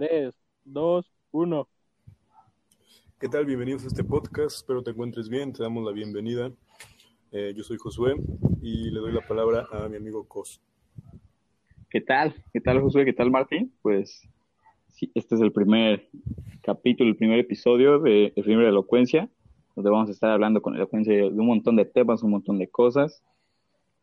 [0.00, 1.68] 3, 2, 1.
[3.20, 3.44] ¿Qué tal?
[3.44, 4.56] Bienvenidos a este podcast.
[4.56, 5.52] Espero te encuentres bien.
[5.52, 6.50] Te damos la bienvenida.
[7.32, 8.14] Eh, yo soy Josué
[8.62, 10.62] y le doy la palabra a mi amigo Cos.
[11.90, 12.34] ¿Qué tal?
[12.50, 13.04] ¿Qué tal, Josué?
[13.04, 13.74] ¿Qué tal, Martín?
[13.82, 14.26] Pues
[14.88, 16.08] sí, este es el primer
[16.62, 19.28] capítulo, el primer episodio de Efímera Elocuencia,
[19.76, 22.70] donde vamos a estar hablando con elocuencia de un montón de temas, un montón de
[22.70, 23.22] cosas.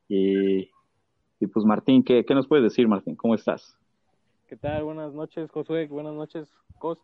[0.07, 0.69] Y,
[1.39, 3.15] y pues, Martín, ¿qué, ¿qué nos puedes decir, Martín?
[3.15, 3.79] ¿Cómo estás?
[4.47, 4.85] ¿Qué tal?
[4.85, 5.87] Buenas noches, Josué.
[5.87, 6.47] Buenas noches,
[6.79, 6.97] Cos.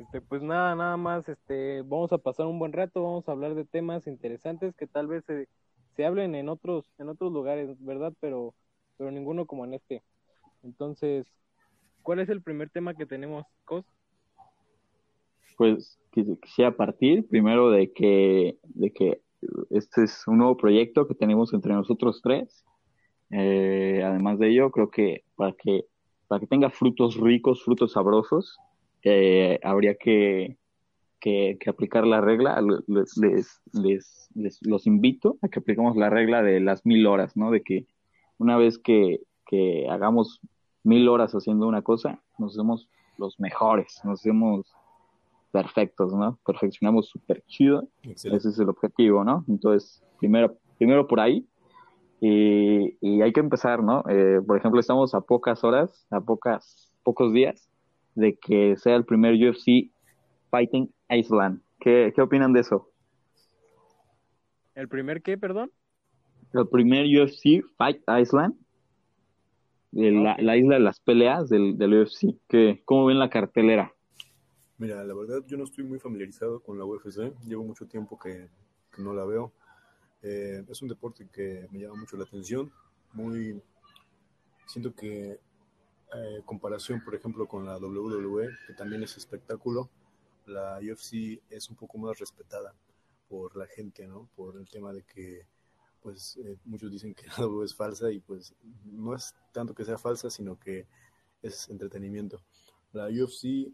[0.00, 3.54] Este, pues nada, nada más, este, vamos a pasar un buen rato, vamos a hablar
[3.54, 5.46] de temas interesantes que tal vez se,
[5.94, 8.12] se hablen en otros, en otros lugares, ¿verdad?
[8.18, 8.52] Pero,
[8.96, 10.02] pero ninguno como en este.
[10.64, 11.24] Entonces,
[12.02, 13.84] ¿cuál es el primer tema que tenemos, Cos?
[15.56, 19.22] Pues quisiera partir primero de que, de que
[19.70, 22.64] este es un nuevo proyecto que tenemos entre nosotros tres.
[23.30, 25.86] Eh, además de ello, creo que para que
[26.28, 28.58] para que tenga frutos ricos, frutos sabrosos,
[29.02, 30.58] eh, habría que,
[31.20, 32.60] que, aplicar la regla.
[32.86, 34.28] Les, les, les,
[34.62, 37.50] los invito a que apliquemos la regla de las mil horas, ¿no?
[37.50, 37.86] De que
[38.38, 40.40] una vez que, que hagamos
[40.84, 44.72] mil horas haciendo una cosa, nos hacemos los mejores, nos hacemos
[45.50, 46.38] perfectos, ¿no?
[46.44, 47.88] Perfeccionamos súper chido.
[48.02, 49.44] Ese es el objetivo, ¿no?
[49.48, 51.47] Entonces, primero, primero por ahí,
[52.20, 54.02] y, hay que empezar, ¿no?
[54.08, 57.68] Eh, por ejemplo, estamos a pocas horas, a pocas, pocos días
[58.14, 59.90] de que sea el primer UFC
[60.50, 61.60] Fighting Iceland.
[61.78, 62.90] ¿Qué, qué opinan de eso?
[64.74, 65.70] ¿El primer qué, perdón?
[66.52, 68.54] El primer UFC Fight Iceland.
[69.92, 72.36] la, la, isla de las peleas del, del UFC.
[72.48, 73.92] ¿Qué, ¿Cómo ven la cartelera?
[74.78, 77.32] Mira, la verdad yo no estoy muy familiarizado con la UFC.
[77.46, 78.48] Llevo mucho tiempo que,
[78.94, 79.52] que no la veo.
[80.22, 82.72] Eh, es un deporte que me llama mucho la atención.
[83.12, 83.62] Muy,
[84.66, 85.40] siento que
[86.14, 89.90] eh, comparación, por ejemplo, con la WWE, que también es espectáculo,
[90.46, 92.74] la UFC es un poco más respetada
[93.28, 94.28] por la gente, ¿no?
[94.34, 95.46] Por el tema de que,
[96.02, 98.54] pues, eh, muchos dicen que la WWE es falsa y pues
[98.84, 100.86] no es tanto que sea falsa, sino que
[101.42, 102.42] es entretenimiento.
[102.92, 103.72] La UFC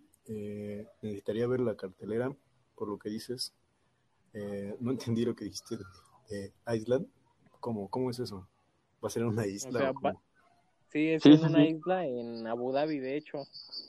[1.02, 2.34] necesitaría ver la cartelera,
[2.74, 3.54] por lo que dices.
[4.80, 5.76] no entendí lo que dijiste
[6.30, 7.06] eh, Island.
[7.60, 8.46] ¿Cómo, ¿Cómo es eso?
[9.02, 9.92] ¿Va a ser una isla?
[10.88, 13.38] sí, es una isla en Abu Dhabi, de hecho.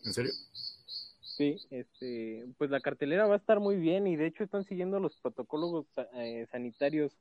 [0.04, 0.32] ¿En serio?
[1.22, 5.00] Sí, este, pues la cartelera va a estar muy bien y de hecho están siguiendo
[5.02, 7.12] los protocolos eh, sanitarios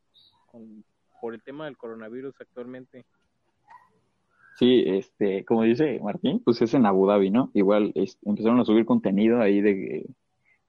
[1.21, 3.05] por el tema del coronavirus actualmente.
[4.57, 7.51] Sí, este, como dice Martín, pues es en Abu Dhabi, ¿no?
[7.55, 7.93] Igual
[8.23, 10.07] empezaron a subir contenido ahí de,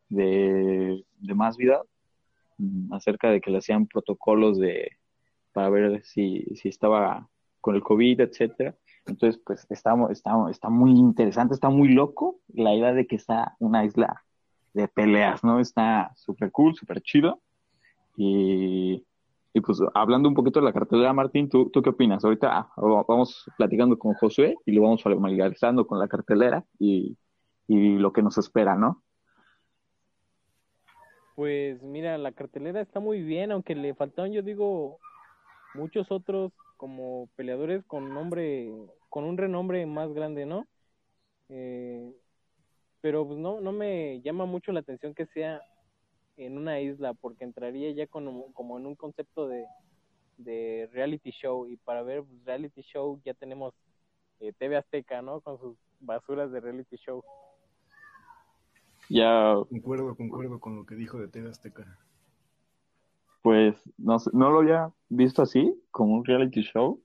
[0.10, 1.84] de, de más vida
[2.92, 4.92] acerca de que le hacían protocolos de
[5.56, 7.30] para ver si, si estaba
[7.62, 8.76] con el COVID, etcétera.
[9.06, 9.96] Entonces, pues está,
[10.52, 14.24] está, muy interesante, está muy loco la idea de que está una isla
[14.74, 15.60] de peleas, ¿no?
[15.60, 17.42] Está súper cool, súper chido.
[18.18, 19.06] Y,
[19.54, 22.26] y, pues hablando un poquito de la cartelera, Martín, ¿tú, tú qué opinas?
[22.26, 22.74] Ahorita ah,
[23.08, 27.18] vamos platicando con Josué y lo vamos familiarizando con la cartelera y,
[27.68, 29.05] y lo que nos espera, ¿no?
[31.36, 35.00] Pues mira, la cartelera está muy bien, aunque le faltaron, yo digo,
[35.74, 38.72] muchos otros como peleadores con nombre,
[39.10, 40.66] con un renombre más grande, ¿no?
[41.50, 42.14] Eh,
[43.02, 45.62] pero pues no, no me llama mucho la atención que sea
[46.38, 49.66] en una isla, porque entraría ya como, como en un concepto de,
[50.38, 53.74] de reality show, y para ver pues, reality show ya tenemos
[54.40, 55.42] eh, TV Azteca, ¿no?
[55.42, 57.22] Con sus basuras de reality show.
[59.10, 59.56] Ya.
[59.70, 61.86] Concuerdo, concuerdo con lo que dijo de TV Azteca.
[63.42, 67.00] Pues no, no lo había visto así, como un reality show.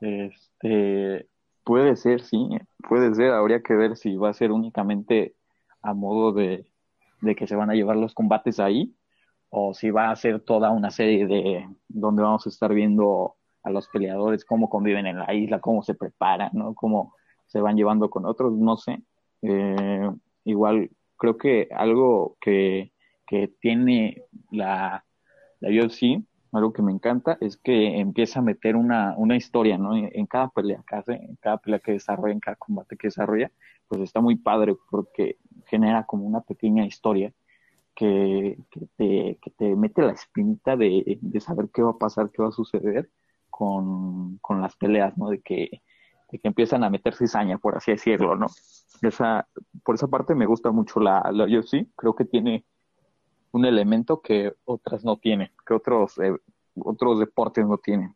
[0.00, 1.26] Este,
[1.64, 2.48] puede ser, sí,
[2.88, 3.30] puede ser.
[3.30, 5.34] Habría que ver si va a ser únicamente
[5.82, 6.66] a modo de,
[7.22, 8.94] de que se van a llevar los combates ahí,
[9.48, 13.70] o si va a ser toda una serie de donde vamos a estar viendo a
[13.70, 16.74] los peleadores, cómo conviven en la isla, cómo se preparan, ¿no?
[16.74, 17.14] Cómo
[17.46, 19.02] se van llevando con otros, no sé.
[19.42, 20.10] Eh,
[20.44, 22.92] igual creo que algo que,
[23.26, 25.04] que tiene la,
[25.60, 29.94] la UFC, algo que me encanta, es que empieza a meter una, una historia, ¿no?
[29.96, 33.52] En, cada pelea que hace, en cada pelea que desarrolla, en cada combate que desarrolla,
[33.86, 35.36] pues está muy padre porque
[35.66, 37.32] genera como una pequeña historia
[37.94, 42.30] que, que, te, que te mete la espinita de, de saber qué va a pasar,
[42.30, 43.10] qué va a suceder
[43.50, 45.28] con, con las peleas, ¿no?
[45.28, 45.82] De que
[46.30, 48.46] de que empiezan a meter cizaña, por así decirlo, ¿no?
[49.02, 49.48] Esa,
[49.84, 52.64] por esa parte me gusta mucho la, la UFC, creo que tiene
[53.52, 56.36] un elemento que otras no tienen, que otros, eh,
[56.76, 58.14] otros deportes no tienen.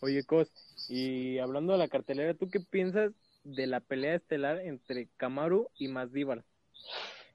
[0.00, 0.50] Oye, Cos,
[0.88, 3.12] y hablando de la cartelera, ¿tú qué piensas
[3.44, 6.44] de la pelea estelar entre Kamaru y Masvidal?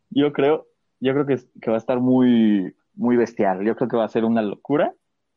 [0.09, 0.67] Yo creo,
[0.99, 3.65] yo creo que, que va a estar muy, muy bestial.
[3.65, 4.93] Yo creo que va a ser una locura.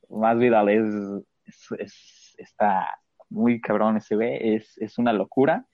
[0.09, 2.89] Masvidal es, es, es está
[3.31, 5.67] muy cabrón ese ve, es, es una locura.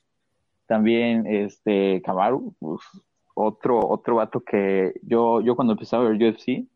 [0.67, 2.81] También este Kamaru, pues,
[3.35, 6.67] otro, otro vato que yo, yo cuando empezaba a ver UFC,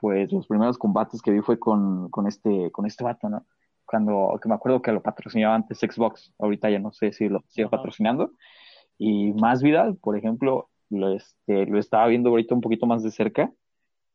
[0.00, 3.46] pues los primeros combates que vi fue con, con este, con este vato, ¿no?
[3.84, 7.42] Cuando, que me acuerdo que lo patrocinaba antes Xbox, ahorita ya no sé si lo
[7.48, 8.32] sigue patrocinando.
[8.98, 13.10] Y más Vidal, por ejemplo, lo, este, lo estaba viendo ahorita un poquito más de
[13.10, 13.52] cerca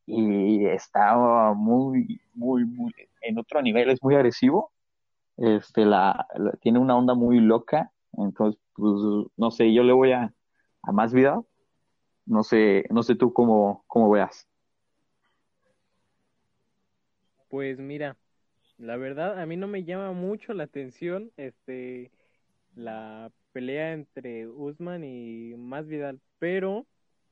[0.06, 4.72] y estaba muy, muy, muy, en otro nivel, es muy agresivo
[5.38, 6.28] este, la,
[6.62, 8.94] tiene una onda muy loca, entonces, pues,
[9.38, 10.34] no sé, yo le voy a,
[10.84, 11.42] a más vida,
[12.26, 14.48] no sé, no sé tú cómo, cómo veas.
[17.50, 18.18] Pues mira,
[18.78, 22.12] la verdad a mí no me llama mucho la atención este
[22.76, 26.86] la pelea entre Usman y Masvidal, pero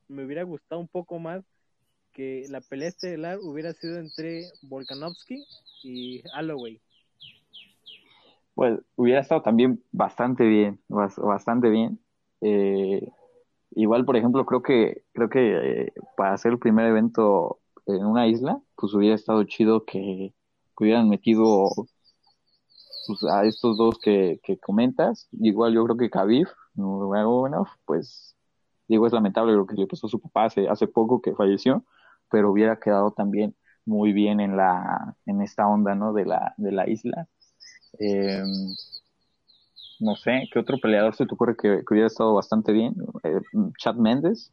[0.08, 1.44] me hubiera gustado un poco más
[2.12, 5.44] que la pelea estelar hubiera sido entre Volkanovski
[5.84, 6.80] y Holloway
[8.56, 12.00] pues hubiera estado también bastante bien, bastante bien.
[12.40, 13.08] Eh,
[13.72, 18.26] igual, por ejemplo, creo que creo que eh, para hacer el primer evento en una
[18.28, 20.34] isla, pues hubiera estado chido que,
[20.78, 21.68] hubieran metido
[23.06, 25.28] pues, a estos dos que, que comentas.
[25.32, 28.36] Igual yo creo que Khabib, bueno, pues
[28.88, 31.84] digo, es lamentable lo que le pasó a su papá hace, hace poco que falleció,
[32.30, 33.54] pero hubiera quedado también
[33.84, 36.12] muy bien en la en esta onda, ¿no?
[36.12, 37.28] De la de la isla
[37.98, 38.42] eh,
[40.00, 42.94] no sé, ¿qué otro peleador se te ocurre que, hubiera estado bastante bien?
[43.24, 43.40] Eh,
[43.78, 44.52] Chad Méndez.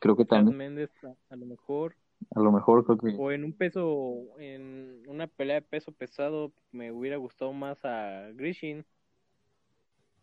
[0.00, 0.52] Creo que también.
[0.52, 0.90] Chad Méndez,
[1.30, 1.94] a, lo mejor.
[2.34, 3.14] A lo mejor creo que.
[3.16, 8.30] O en un peso, en una pelea de peso pesado, me hubiera gustado más a
[8.34, 8.84] Grishin.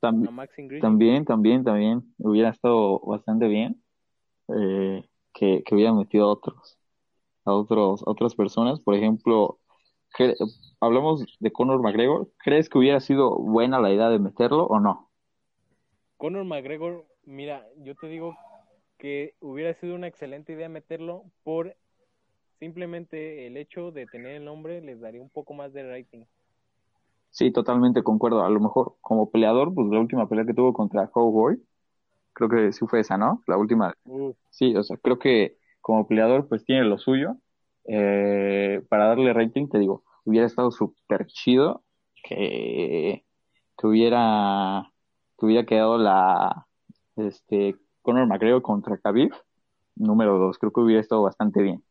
[0.02, 2.14] También, también, también.
[2.18, 3.82] Hubiera estado bastante bien.
[4.48, 6.78] Eh, que, que hubiera metido a otros.
[7.46, 8.80] A otros, a otras personas.
[8.82, 9.61] Por ejemplo,
[10.80, 15.10] hablamos de Conor McGregor, ¿crees que hubiera sido buena la idea de meterlo o no?
[16.18, 18.36] Conor McGregor, mira, yo te digo
[18.98, 21.76] que hubiera sido una excelente idea meterlo por
[22.60, 26.26] simplemente el hecho de tener el nombre les daría un poco más de rating.
[27.32, 28.44] Sí, totalmente concuerdo.
[28.44, 31.58] A lo mejor como peleador, pues la última pelea que tuvo contra Cowboy,
[32.34, 33.42] creo que sí fue esa, ¿no?
[33.48, 33.96] La última.
[34.52, 37.38] Sí, o sea, creo que como peleador pues tiene lo suyo
[37.86, 41.84] eh, para darle rating, te digo, hubiera estado súper chido
[42.24, 43.26] que,
[43.78, 44.92] que hubiera
[45.38, 46.68] que hubiera quedado la
[47.16, 49.34] este Conor McGregor contra Khabib
[49.96, 51.84] número dos, creo que hubiera estado bastante bien.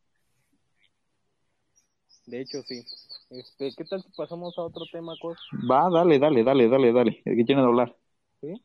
[2.25, 2.85] De hecho, sí.
[3.29, 5.37] Este, ¿qué tal si pasamos a otro tema, Cos?
[5.69, 7.21] Va, dale, dale, dale, dale, dale.
[7.25, 7.95] ¿De qué tienes hablar?
[8.41, 8.61] Sí.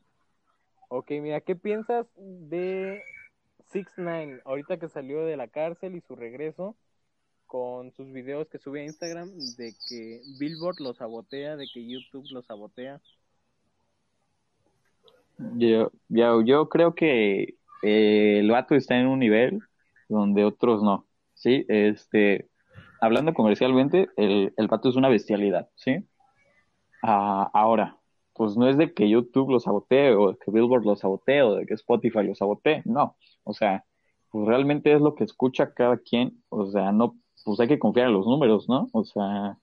[0.89, 3.01] Ok, mira, ¿qué piensas de
[3.71, 6.75] Six Nine ahorita que salió de la cárcel y su regreso?
[7.47, 12.27] Con sus videos que sube a Instagram de que Billboard lo sabotea, de que YouTube
[12.31, 13.01] lo sabotea.
[15.55, 19.59] Yo, yo, yo creo que eh, el vato está en un nivel
[20.09, 21.65] donde otros no, ¿sí?
[21.67, 22.49] Este,
[23.01, 26.07] hablando comercialmente, el, el vato es una bestialidad, ¿sí?
[27.03, 27.97] Ah, ahora,
[28.33, 31.65] pues no es de que YouTube lo sabotee o que Billboard lo sabotee o de
[31.65, 33.85] que Spotify lo sabotee, no, o sea,
[34.29, 37.15] pues realmente es lo que escucha cada quien, o sea, no
[37.47, 38.89] pues hay que confiar en los números, ¿no?
[38.91, 39.57] O sea,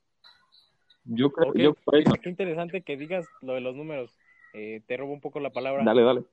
[1.04, 1.74] yo creo yo
[2.22, 4.10] Qué interesante que digas lo de los números.
[4.54, 5.84] Eh, te robo un poco la palabra.
[5.84, 6.24] Dale, dale.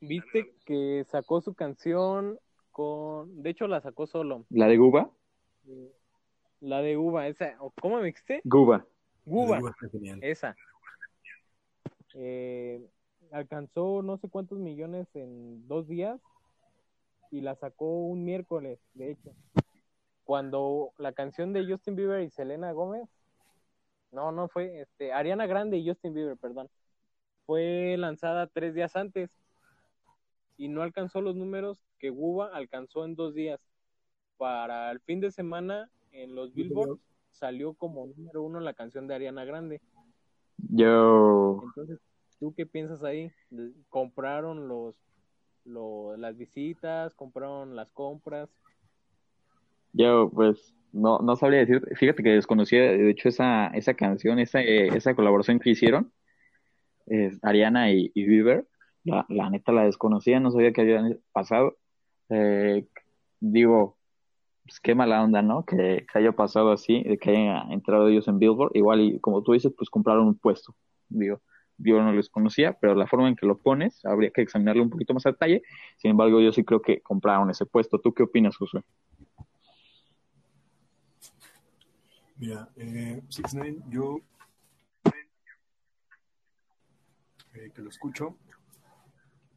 [0.00, 2.38] Viste que sacó su canción
[2.70, 3.42] con.
[3.42, 4.46] De hecho, la sacó solo.
[4.50, 5.10] ¿La de Guba?
[6.60, 7.56] La de Uva, esa.
[7.80, 8.40] ¿Cómo me dijiste?
[8.44, 8.86] Guba.
[9.24, 9.58] Guba.
[10.20, 10.54] Esa.
[12.14, 12.88] Eh,
[13.32, 16.20] alcanzó no sé cuántos millones en dos días
[17.32, 19.32] y la sacó un miércoles, de hecho
[20.30, 23.08] cuando la canción de Justin Bieber y Selena Gómez,
[24.12, 26.68] no, no fue, este, Ariana Grande y Justin Bieber, perdón,
[27.46, 29.36] fue lanzada tres días antes
[30.56, 33.58] y no alcanzó los números que Guba alcanzó en dos días.
[34.36, 37.00] Para el fin de semana en los Billboard
[37.32, 39.80] salió como número uno la canción de Ariana Grande.
[40.58, 41.60] Yo.
[41.64, 41.98] Entonces,
[42.38, 43.32] ¿tú qué piensas ahí?
[43.88, 44.94] ¿Compraron los,
[45.64, 47.14] los las visitas?
[47.14, 48.48] ¿Compraron las compras?
[49.92, 51.82] Yo, pues, no, no sabría decir.
[51.96, 56.12] Fíjate que desconocía, de hecho, esa, esa canción, esa, esa colaboración que hicieron,
[57.42, 58.66] Ariana y, y Bieber.
[59.04, 61.78] La, la, neta la desconocía, no sabía que había pasado.
[62.28, 62.86] Eh,
[63.40, 63.98] digo,
[64.64, 65.64] pues qué mala onda, ¿no?
[65.64, 68.72] Que, haya pasado así, que hayan entrado ellos en Billboard.
[68.74, 70.74] Igual, y como tú dices, pues compraron un puesto.
[71.08, 71.40] Digo,
[71.78, 74.90] yo no les conocía, pero la forma en que lo pones habría que examinarlo un
[74.90, 75.62] poquito más a detalle.
[75.96, 77.98] Sin embargo, yo sí creo que compraron ese puesto.
[78.00, 78.82] ¿Tú qué opinas, Josué?
[82.40, 84.18] Mira, eh, Six Nine, yo
[87.52, 88.38] eh, que lo escucho,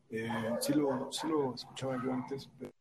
[0.10, 2.74] eh, sí, lo, sí lo escuchaba yo antes, pero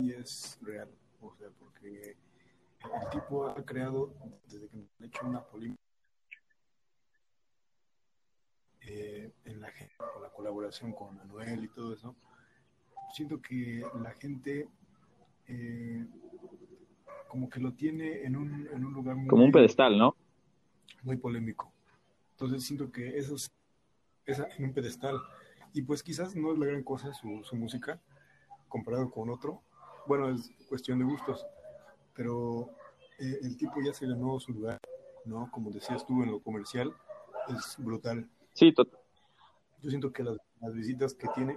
[0.00, 0.90] y es real,
[1.20, 2.16] o sea, porque
[2.82, 4.12] el tipo ha creado,
[4.48, 5.80] desde que me ha hecho una polémica
[8.80, 12.14] eh, en la gente, con la colaboración con Manuel y todo eso,
[13.12, 14.68] siento que la gente
[15.46, 16.06] eh,
[17.28, 20.16] como que lo tiene en un, en un lugar muy, Como un pedestal, ¿no?
[21.02, 21.72] muy polémico.
[22.32, 23.48] Entonces siento que eso es,
[24.26, 25.20] es en un pedestal.
[25.72, 28.00] Y pues quizás no es la gran cosa su, su música
[28.68, 29.62] comparado con otro.
[30.06, 31.46] Bueno, es cuestión de gustos,
[32.14, 32.68] pero
[33.18, 34.78] eh, el tipo ya se ganó su lugar,
[35.24, 35.50] ¿no?
[35.50, 36.92] Como decías tú en lo comercial,
[37.56, 38.28] es brutal.
[38.52, 38.88] Sí, to-
[39.82, 40.36] Yo siento que las,
[40.74, 41.56] visitas que tiene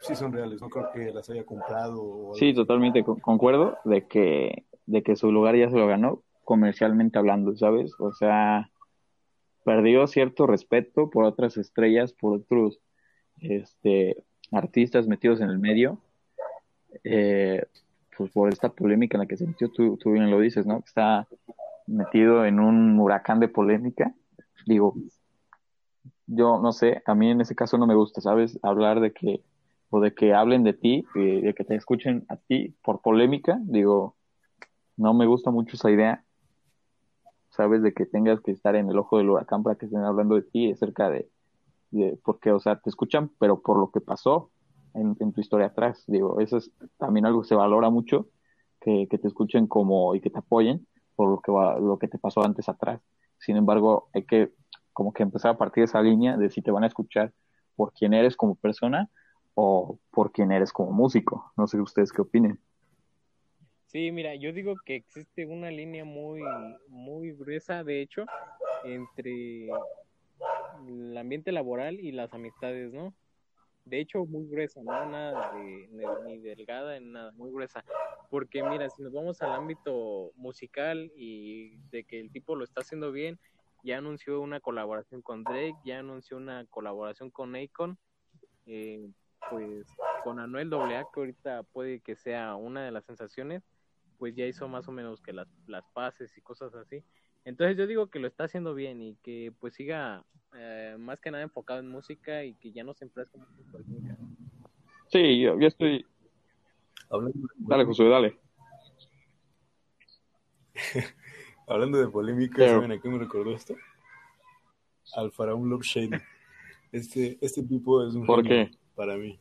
[0.00, 2.02] sí son reales, no creo que las haya comprado.
[2.02, 6.22] O sí, totalmente co- concuerdo de que, de que su lugar ya se lo ganó
[6.42, 7.92] comercialmente hablando, ¿sabes?
[7.98, 8.70] O sea,
[9.64, 12.80] perdió cierto respeto por otras estrellas, por otros
[13.40, 15.98] este, artistas metidos en el medio,
[17.04, 17.64] eh,
[18.16, 20.82] pues por esta polémica en la que se metió, tú, tú bien lo dices, ¿no?
[20.84, 21.26] Está
[21.86, 24.14] metido en un huracán de polémica.
[24.66, 24.94] Digo,
[26.26, 28.58] yo no sé, a mí en ese caso no me gusta, ¿sabes?
[28.62, 29.42] Hablar de que,
[29.90, 34.16] o de que hablen de ti, de que te escuchen a ti por polémica, digo,
[34.96, 36.24] no me gusta mucho esa idea,
[37.50, 37.82] ¿sabes?
[37.82, 40.42] De que tengas que estar en el ojo del huracán para que estén hablando de
[40.42, 41.28] ti acerca de,
[41.90, 44.50] de porque, o sea, te escuchan, pero por lo que pasó
[44.94, 48.28] en, en tu historia atrás, digo, eso es también algo que se valora mucho,
[48.80, 52.08] que, que te escuchen como y que te apoyen por lo que va, lo que
[52.08, 53.00] te pasó antes atrás.
[53.38, 54.52] Sin embargo, hay que
[54.94, 57.32] como que empezar a partir de esa línea de si te van a escuchar
[57.76, 59.10] por quién eres como persona
[59.54, 61.52] o por quién eres como músico.
[61.56, 62.58] No sé ustedes qué opinen.
[63.86, 66.42] Sí, mira, yo digo que existe una línea muy,
[66.88, 68.24] muy gruesa, de hecho,
[68.84, 69.68] entre
[70.88, 73.14] el ambiente laboral y las amistades, ¿no?
[73.84, 75.88] De hecho, muy gruesa, no nada de,
[76.24, 77.84] ni, delgada, ni nada, muy gruesa.
[78.30, 82.80] Porque mira, si nos vamos al ámbito musical y de que el tipo lo está
[82.80, 83.38] haciendo bien,
[83.84, 87.98] ya anunció una colaboración con Drake, ya anunció una colaboración con Akon,
[88.66, 89.10] eh,
[89.50, 89.86] pues
[90.24, 93.62] con Anuel AA, que ahorita puede que sea una de las sensaciones,
[94.18, 97.04] pues ya hizo más o menos que las, las pases y cosas así.
[97.44, 100.24] Entonces yo digo que lo está haciendo bien y que pues siga
[100.54, 103.70] eh, más que nada enfocado en música y que ya no se enfrasque mucho en
[103.70, 104.16] política.
[105.08, 106.06] Sí, yo, yo estoy...
[107.58, 108.40] Dale, Josué, dale.
[111.66, 113.74] Hablando de polémica, Pero- ¿saben a qué me recordó esto?
[115.14, 116.10] Al faraón Love Shady.
[116.92, 118.78] Este, este tipo es un ¿Por genio qué?
[118.94, 119.40] para mí.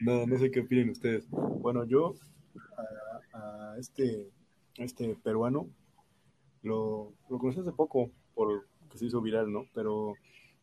[0.00, 1.28] No, no sé qué opinan ustedes.
[1.30, 2.14] Bueno, yo
[3.32, 4.30] a, a este,
[4.78, 5.68] a este peruano
[6.62, 9.66] lo, lo conocí hace poco por que se hizo viral, ¿no?
[9.74, 10.14] Pero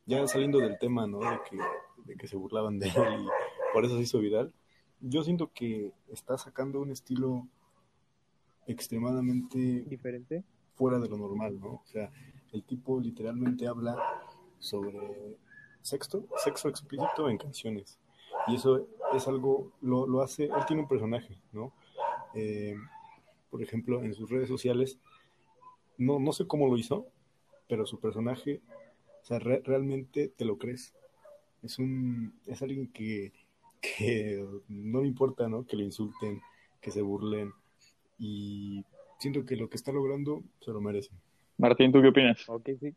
[0.05, 1.19] ya saliendo del tema, ¿no?
[1.19, 1.57] De que,
[2.05, 4.53] de que se burlaban de él y por eso se hizo viral.
[5.01, 7.47] Yo siento que está sacando un estilo
[8.71, 10.43] extremadamente Diferente.
[10.75, 11.67] fuera de lo normal, ¿no?
[11.73, 12.11] O sea,
[12.51, 13.97] el tipo literalmente habla
[14.59, 15.37] sobre
[15.81, 17.99] sexo, sexo explícito en canciones.
[18.47, 21.73] Y eso es algo, lo, lo hace, él tiene un personaje, ¿no?
[22.33, 22.75] Eh,
[23.49, 24.97] por ejemplo, en sus redes sociales,
[25.97, 27.05] no, no sé cómo lo hizo,
[27.67, 28.61] pero su personaje,
[29.21, 30.93] o sea, re- realmente te lo crees.
[31.61, 33.33] Es un, es alguien que,
[33.81, 35.65] que no le importa, ¿no?
[35.65, 36.41] Que le insulten,
[36.79, 37.53] que se burlen.
[38.23, 38.85] Y
[39.17, 41.09] siento que lo que está logrando se lo merece.
[41.57, 42.47] Martín, ¿tú qué opinas?
[42.47, 42.93] Ok, sí.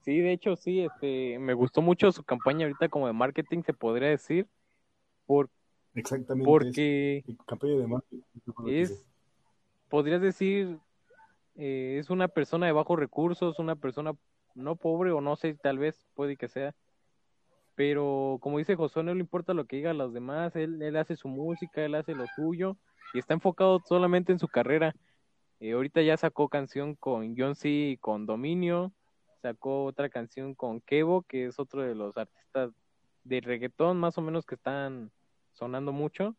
[0.00, 3.74] Sí, de hecho, sí, este, me gustó mucho su campaña ahorita como de marketing, se
[3.74, 4.46] podría decir,
[5.26, 5.50] por,
[5.94, 6.44] Exactamente.
[6.48, 8.22] porque es- campaña de marketing.
[8.68, 9.06] es,
[9.90, 10.78] podrías decir,
[11.56, 14.14] eh, es una persona de bajos recursos, una persona
[14.54, 16.74] no pobre o no sé, tal vez puede que sea,
[17.74, 21.14] pero como dice Josué, no le importa lo que digan los demás, él, él hace
[21.14, 22.78] su música, él hace lo suyo
[23.12, 24.94] y está enfocado solamente en su carrera.
[25.60, 27.68] Eh, ahorita ya sacó canción con John C.
[27.68, 28.92] y con Dominio,
[29.40, 32.72] sacó otra canción con Kevo, que es otro de los artistas
[33.24, 35.10] de reggaetón más o menos que están
[35.52, 36.36] sonando mucho.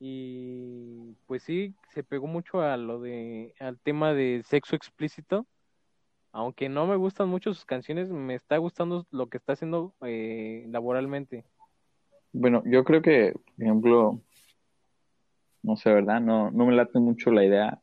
[0.00, 5.46] Y pues sí, se pegó mucho a lo de, al tema de sexo explícito.
[6.30, 10.66] Aunque no me gustan mucho sus canciones, me está gustando lo que está haciendo eh,
[10.68, 11.44] laboralmente.
[12.32, 14.20] Bueno, yo creo que, por ejemplo,
[15.68, 16.20] no sé, ¿verdad?
[16.20, 17.80] No, no me late mucho la idea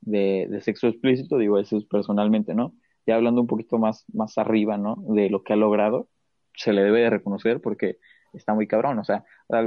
[0.00, 2.74] de, de sexo explícito, digo, eso es personalmente, ¿no?
[3.06, 4.96] Ya hablando un poquito más, más arriba, ¿no?
[5.08, 6.08] De lo que ha logrado,
[6.54, 7.98] se le debe de reconocer porque
[8.32, 9.24] está muy cabrón, o sea,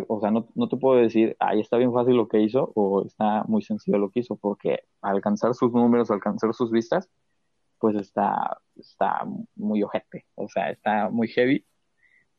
[0.08, 3.06] o sea, no, no te puedo decir, ay, está bien fácil lo que hizo o
[3.06, 7.10] está muy sencillo lo que hizo, porque alcanzar sus números, alcanzar sus vistas,
[7.80, 9.26] pues está, está
[9.56, 11.66] muy ojete, o sea, está muy heavy.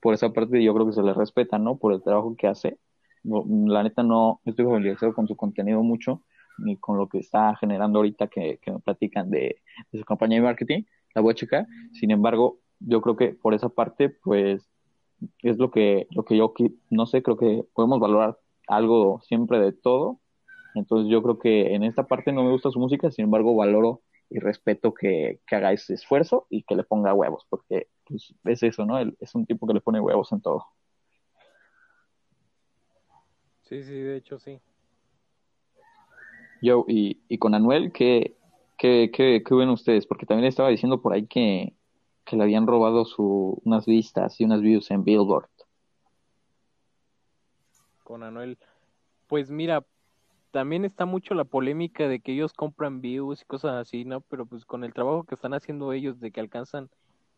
[0.00, 1.78] Por esa parte yo creo que se le respeta, ¿no?
[1.78, 2.78] Por el trabajo que hace.
[3.24, 6.22] La neta no estoy familiarizado con su contenido mucho,
[6.58, 10.36] ni con lo que está generando ahorita que, que me platican de, de su campaña
[10.36, 10.82] de marketing,
[11.14, 11.66] la voy a checar.
[11.92, 14.68] Sin embargo, yo creo que por esa parte, pues,
[15.42, 16.52] es lo que, lo que yo,
[16.90, 18.38] no sé, creo que podemos valorar
[18.68, 20.20] algo siempre de todo.
[20.74, 24.02] Entonces yo creo que en esta parte no me gusta su música, sin embargo valoro
[24.30, 28.62] y respeto que, que haga ese esfuerzo y que le ponga huevos, porque pues, es
[28.62, 28.98] eso, ¿no?
[28.98, 30.64] es un tipo que le pone huevos en todo.
[33.72, 34.60] Sí, sí, de hecho sí.
[36.60, 38.36] Yo, y, y con Anuel, ¿qué,
[38.76, 40.04] qué, qué, qué ven ustedes?
[40.04, 41.72] Porque también estaba diciendo por ahí que,
[42.26, 45.48] que le habían robado su, unas vistas y unas views en Billboard.
[48.04, 48.58] Con Anuel.
[49.26, 49.86] Pues mira,
[50.50, 54.20] también está mucho la polémica de que ellos compran views y cosas así, ¿no?
[54.20, 56.90] Pero pues con el trabajo que están haciendo ellos de que alcanzan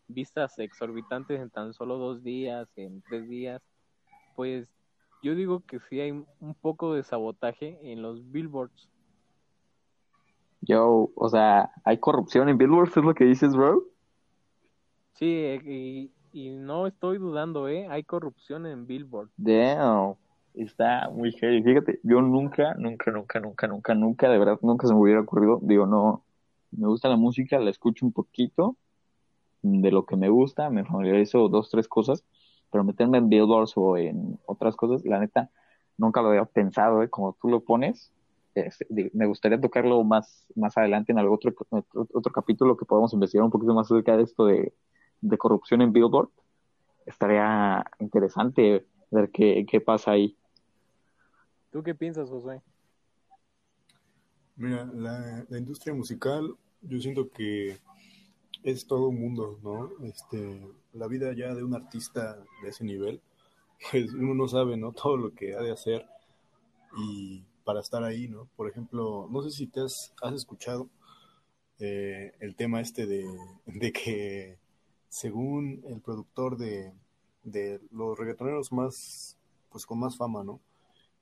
[0.09, 3.61] vistas exorbitantes en tan solo dos días, en tres días,
[4.35, 4.74] pues
[5.25, 8.87] yo digo que sí hay un poco de sabotaje en los billboards.
[10.61, 12.95] Yo, o sea, ¿hay corrupción en billboards?
[12.95, 13.83] ¿Es lo que dices, bro?
[15.13, 15.25] Sí,
[15.65, 17.87] y, y no estoy dudando, ¿eh?
[17.89, 19.29] Hay corrupción en billboard.
[19.35, 20.15] Damn
[20.53, 21.63] está muy heavy.
[21.63, 25.59] Fíjate, yo nunca, nunca, nunca, nunca, nunca, nunca, de verdad, nunca se me hubiera ocurrido.
[25.61, 26.23] Digo, no,
[26.71, 28.77] me gusta la música, la escucho un poquito
[29.61, 32.23] de lo que me gusta, me familiarizo dos, tres cosas,
[32.75, 35.49] pero meterme en billboards o en otras cosas, la neta,
[35.95, 37.09] nunca lo había pensado, ¿eh?
[37.09, 38.11] Como tú lo pones,
[38.53, 41.55] este, me gustaría tocarlo más, más adelante en algún otro,
[41.93, 44.73] otro, capítulo que podamos investigar un poquito más acerca de esto de,
[45.21, 46.27] de corrupción en Billboard.
[47.05, 50.37] Estaría interesante ver qué, qué pasa ahí.
[51.71, 52.61] ¿Tú qué piensas, José?
[54.57, 57.77] Mira, la, industria musical, yo siento que
[58.65, 59.91] es todo un mundo, ¿no?
[60.05, 60.59] Este,
[60.93, 63.21] la vida ya de un artista de ese nivel,
[63.91, 64.91] pues uno no sabe, ¿no?
[65.03, 66.05] Todo lo que ha de hacer
[66.97, 68.49] y para estar ahí, ¿no?
[68.55, 70.89] Por ejemplo, no sé si te has, escuchado
[71.79, 73.25] eh, el tema este de,
[73.65, 74.57] de, que
[75.09, 76.93] según el productor de,
[77.43, 79.37] de los reggaetoneros más,
[79.69, 80.59] pues con más fama, ¿no?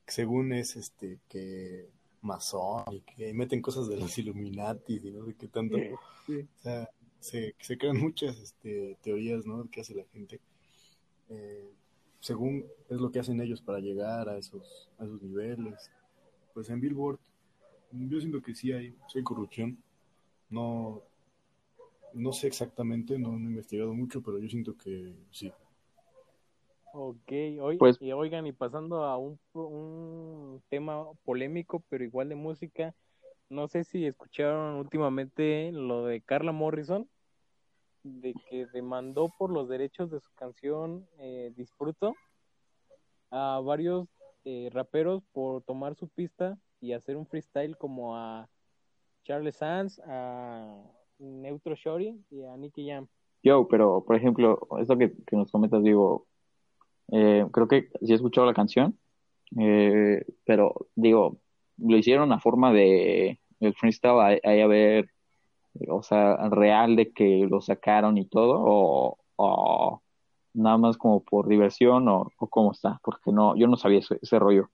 [0.07, 1.89] según es este que
[2.21, 5.77] masón y que meten cosas de los Illuminati y no sé qué tanto.
[5.77, 6.89] O sea,
[7.23, 9.69] se, se crean muchas este, teorías, ¿no?
[9.71, 10.41] Que hace la gente.
[11.29, 11.71] Eh,
[12.19, 15.89] según es lo que hacen ellos para llegar a esos, a esos niveles.
[16.53, 17.19] Pues en Billboard,
[17.91, 19.77] yo siento que sí hay, sí hay corrupción.
[20.49, 21.01] No,
[22.13, 25.51] no sé exactamente, no, no he investigado mucho, pero yo siento que sí.
[26.93, 32.35] Ok, hoy, pues, y oigan, y pasando a un, un tema polémico, pero igual de
[32.35, 32.93] música,
[33.49, 37.09] no sé si escucharon últimamente lo de Carla Morrison,
[38.03, 42.15] de que demandó por los derechos de su canción eh, Disfruto
[43.31, 44.07] a varios
[44.45, 48.49] eh, raperos por tomar su pista y hacer un freestyle como a
[49.23, 50.83] Charles Sands, a
[51.17, 53.07] Neutro Shorty y a Nicky Jam.
[53.41, 56.27] Yo, pero por ejemplo, eso que, que nos comentas, digo,
[57.11, 58.97] eh, creo que sí he escuchado la canción,
[59.59, 61.39] eh, pero digo,
[61.77, 65.09] lo hicieron a forma de el freestyle ahí a ver,
[65.89, 68.61] o sea, real de que lo sacaron y todo,
[69.35, 70.01] o,
[70.53, 74.69] nada más como por diversión o, cómo está, porque no, yo no sabía ese, rollo.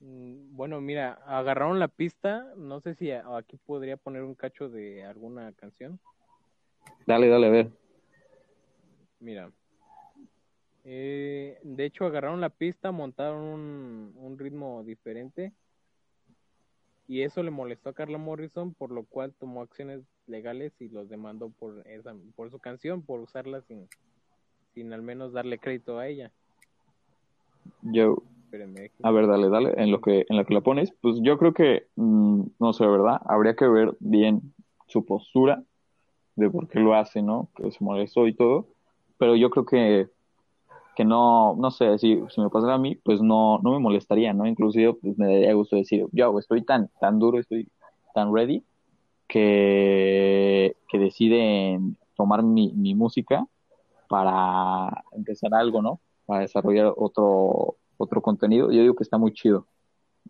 [0.00, 5.04] Mm, bueno, mira, agarraron la pista, no sé si aquí podría poner un cacho de
[5.04, 5.98] alguna canción.
[7.06, 7.70] Dale, dale, a ver.
[9.20, 9.50] Mira,
[10.90, 13.42] eh, de hecho, agarraron la pista, montaron
[14.16, 15.52] un, ritmo diferente
[17.08, 21.08] y eso le molestó a Carla Morrison, por lo cual tomó acciones legales y los
[21.08, 23.88] demandó por esa, por su canción, por usarla sin,
[24.74, 26.30] sin al menos darle crédito a ella.
[27.80, 28.22] Yo,
[29.02, 31.54] a ver, dale, dale, en lo que en lo que la pones, pues yo creo
[31.54, 33.20] que, mm, no sé, ¿verdad?
[33.24, 34.52] Habría que ver bien
[34.86, 35.64] su postura
[36.36, 37.48] de por qué lo hace, ¿no?
[37.56, 38.68] Que se molestó y todo,
[39.16, 40.08] pero yo creo que
[40.98, 44.32] que no, no sé, si, si me pasara a mí, pues no, no me molestaría,
[44.32, 44.48] ¿no?
[44.48, 47.68] Inclusive pues me daría gusto decir, yo estoy tan, tan duro, estoy
[48.14, 48.64] tan ready,
[49.28, 53.46] que, que deciden tomar mi, mi música
[54.08, 56.00] para empezar algo, ¿no?
[56.26, 59.68] Para desarrollar otro, otro contenido, yo digo que está muy chido.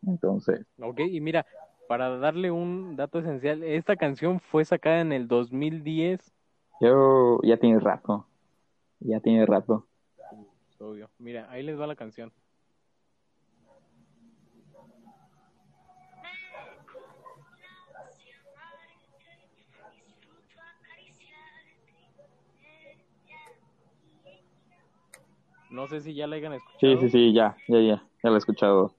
[0.07, 0.67] Entonces.
[0.83, 1.47] Ok, y mira,
[1.89, 6.31] para darle un dato esencial, esta canción fue sacada en el 2010.
[6.83, 8.27] Yo ya tiene rato,
[9.01, 9.87] ya tiene rato.
[10.81, 11.11] Obvio.
[11.19, 12.33] Mira, ahí les va la canción.
[25.71, 27.01] No sé si ya la hayan escuchado.
[27.01, 28.95] Sí, sí, sí, ya, ya, ya, ya la he escuchado.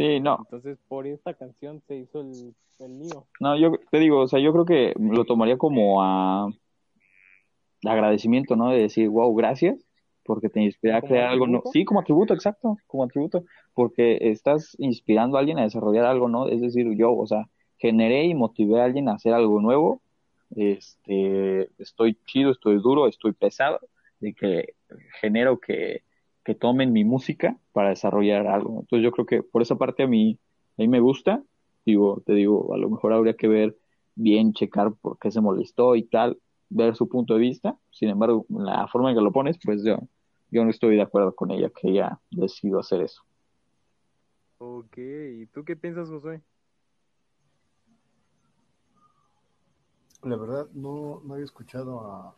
[0.00, 0.38] Sí, no.
[0.38, 3.26] Entonces, por esta canción se hizo el, el lío.
[3.38, 6.48] No, yo te digo, o sea, yo creo que lo tomaría como a
[7.84, 8.70] agradecimiento, ¿no?
[8.70, 9.86] De decir, wow, gracias,
[10.24, 11.58] porque te inspira a ¿Como crear algo, ¿no?
[11.58, 11.72] atributo?
[11.72, 16.48] Sí, como atributo, exacto, como atributo, porque estás inspirando a alguien a desarrollar algo, ¿no?
[16.48, 20.00] Es decir, yo, o sea, generé y motivé a alguien a hacer algo nuevo,
[20.56, 23.80] este, estoy chido, estoy duro, estoy pesado,
[24.20, 24.74] de que
[25.20, 26.04] genero que,
[26.44, 28.80] que tomen mi música para desarrollar algo.
[28.80, 30.38] Entonces yo creo que por esa parte a mí,
[30.78, 31.42] a mí me gusta,
[31.84, 33.76] digo, te digo, a lo mejor habría que ver
[34.14, 37.78] bien, checar por qué se molestó y tal, ver su punto de vista.
[37.90, 39.98] Sin embargo, la forma en que lo pones, pues yo,
[40.50, 43.22] yo no estoy de acuerdo con ella, que ella decidió hacer eso.
[44.58, 46.42] Ok, ¿y tú qué piensas, Josué?
[50.22, 52.36] La verdad, no, no había escuchado a...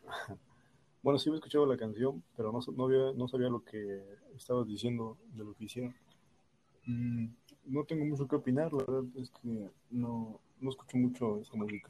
[1.02, 4.02] Bueno, sí había escuchado la canción, pero no, no, había, no sabía lo que
[4.36, 5.94] estabas diciendo de lo que hicieron.
[6.86, 7.26] Mm,
[7.66, 11.88] no tengo mucho que opinar, la verdad es que no, no escucho mucho esa música.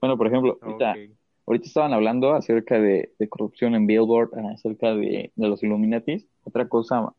[0.00, 0.98] Bueno, por ejemplo, ahorita, Ok.
[1.46, 6.26] ahorita estaban hablando acerca de, de corrupción en Billboard, acerca de, de los Illuminatis.
[6.44, 7.12] Otra cosa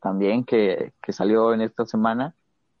[0.00, 2.34] también que, que salió en esta semana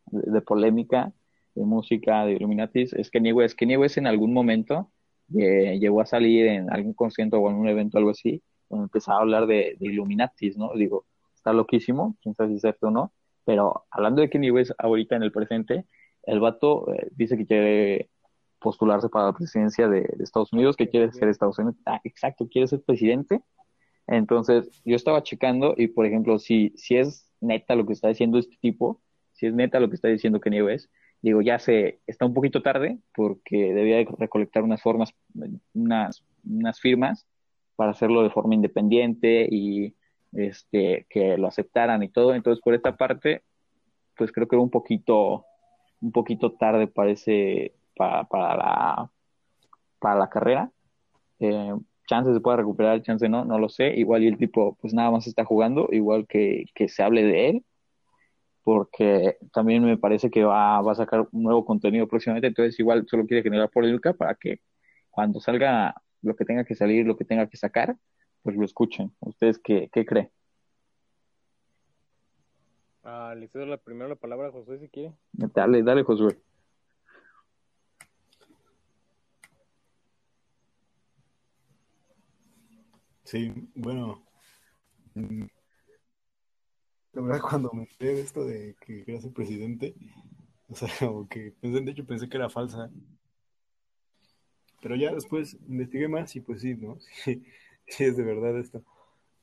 [0.06, 1.12] de, de polémica
[1.54, 3.58] de música de Illuminatis es Kanye West.
[3.58, 4.88] Kanye West en algún momento
[5.36, 9.18] eh, llegó a salir en algún concierto o en un evento algo así, donde empezaba
[9.18, 10.72] a hablar de, de Illuminatis, ¿no?
[10.74, 13.12] Digo, está loquísimo, quién sabe si es cierto o no,
[13.44, 15.86] pero hablando de Kanye West ahorita en el presente,
[16.24, 18.10] el vato eh, dice que quiere
[18.60, 22.66] postularse para la presidencia de, Estados Unidos, que quiere ser Estados Unidos, ah, exacto, quiere
[22.68, 23.40] ser presidente.
[24.06, 28.38] Entonces, yo estaba checando y, por ejemplo, si, si es neta lo que está diciendo
[28.38, 29.00] este tipo,
[29.32, 30.90] si es neta lo que está diciendo Kanye West,
[31.22, 35.14] digo, ya se está un poquito tarde porque debía de recolectar unas formas,
[35.74, 37.26] unas, unas firmas
[37.76, 39.94] para hacerlo de forma independiente y
[40.32, 42.34] este que lo aceptaran y todo.
[42.34, 43.42] Entonces, por esta parte,
[44.16, 45.44] pues creo que era un poquito,
[46.00, 49.10] un poquito tarde parece para, para la
[49.98, 50.70] para la carrera.
[51.40, 51.74] Eh,
[52.06, 53.94] chance se puede recuperar, chance no, no lo sé.
[53.96, 57.48] Igual y el tipo pues nada más está jugando, igual que, que se hable de
[57.50, 57.64] él,
[58.68, 63.06] porque también me parece que va, va a sacar un nuevo contenido próximamente, entonces igual
[63.08, 64.60] solo quiere generar polémica para que
[65.08, 67.96] cuando salga lo que tenga que salir, lo que tenga que sacar,
[68.42, 69.10] pues lo escuchen.
[69.20, 70.30] ¿Ustedes qué, qué creen?
[73.04, 75.14] Ah, le cedo la primera la palabra a Josué si quiere.
[75.32, 76.38] Dale, dale, Josué.
[83.24, 84.22] Sí, bueno,
[87.12, 89.94] la verdad cuando me enteré de esto de que quería ser presidente,
[90.68, 92.90] o sea, como que pensé, de hecho pensé que era falsa,
[94.80, 96.98] pero ya después investigué más y pues sí, ¿no?
[97.90, 98.84] Sí, es de verdad esto.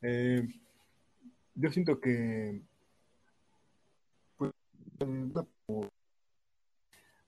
[0.04, 0.48] Eh,
[1.56, 2.62] yo siento que,
[4.38, 4.52] pues,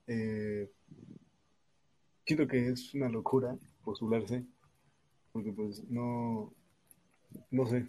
[0.06, 0.70] eh,
[2.24, 4.46] siento que es una locura postularse,
[5.32, 6.54] porque pues no,
[7.50, 7.88] no sé,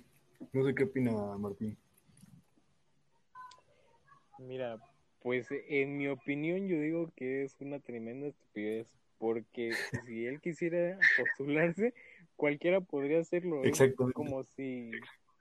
[0.52, 1.76] no sé qué opina Martín.
[4.38, 4.78] Mira,
[5.20, 9.70] pues en mi opinión yo digo que es una tremenda estupidez, porque
[10.12, 11.94] si él quisiera postularse,
[12.36, 13.64] cualquiera podría hacerlo.
[13.64, 13.68] ¿eh?
[13.68, 14.14] Exactamente.
[14.14, 14.90] Como si,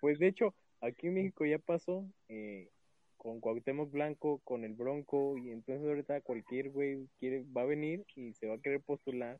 [0.01, 2.69] pues de hecho, aquí en México ya pasó eh,
[3.17, 8.05] con Cuauhtémoc Blanco, con el Bronco, y entonces ahorita cualquier güey quiere, va a venir
[8.15, 9.39] y se va a querer postular,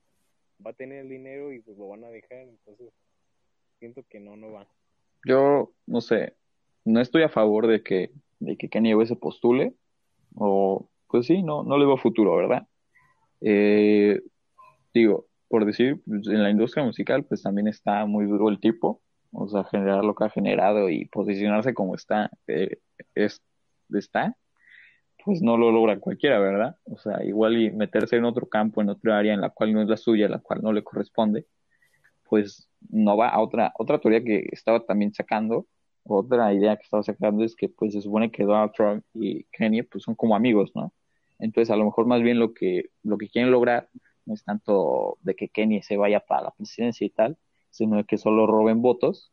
[0.66, 2.94] va a tener el dinero y pues lo van a dejar, entonces
[3.80, 4.68] siento que no, no va.
[5.26, 6.36] Yo, no sé,
[6.86, 9.74] no estoy a favor de que, de que Kanye West se postule,
[10.36, 12.68] o pues sí, no, no le veo futuro, ¿verdad?
[13.42, 14.22] Eh,
[14.94, 19.02] digo, por decir, pues, en la industria musical, pues también está muy duro el tipo,
[19.32, 22.78] o sea, generar lo que ha generado y posicionarse como está, eh,
[23.16, 23.42] es,
[23.94, 24.36] está,
[25.24, 26.78] pues no lo logra cualquiera, ¿verdad?
[26.86, 29.82] O sea, igual y meterse en otro campo, en otra área en la cual no
[29.82, 31.46] es la suya, la cual no le corresponde,
[32.30, 35.68] pues no va a otra, otra teoría que estaba también sacando
[36.08, 39.84] otra idea que estaba sacando es que pues se supone que Donald Trump y Kanye
[39.84, 40.94] pues son como amigos, ¿no?
[41.40, 43.90] Entonces a lo mejor más bien lo que, lo que quieren lograr
[44.26, 47.38] no es tanto de que Kanye se vaya para la presidencia y tal,
[47.70, 49.32] sino de que solo roben votos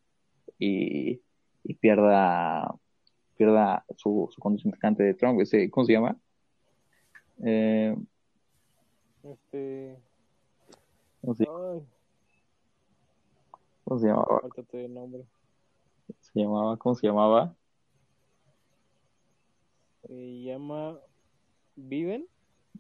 [0.59, 1.23] y,
[1.65, 2.75] y pierda
[3.37, 6.17] pierda su, su contrincante de Trump, ese, ¿cómo se llama?
[7.45, 7.97] Eh,
[9.25, 9.97] Este.
[11.21, 11.81] ¿cómo, se, Ay,
[13.85, 15.25] cómo se el nombre.
[16.35, 17.55] Se llamaba, ¿cómo se llamaba?
[20.05, 20.99] Se llama.
[21.77, 22.27] ¿Biden?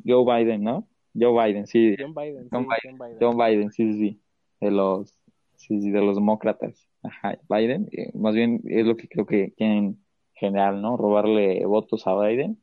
[0.04, 0.88] Joe Biden, ¿no?
[1.14, 2.48] Joe Biden, sí, John Biden.
[2.50, 2.98] John sí, Biden.
[2.98, 3.18] John Biden.
[3.20, 4.20] John Biden, sí, sí,
[4.60, 5.16] de los,
[5.54, 6.88] sí, sí, de los demócratas.
[7.04, 10.96] Ajá, Biden, eh, más bien es lo que creo que quieren generar, ¿no?
[10.96, 12.60] Robarle votos a Biden.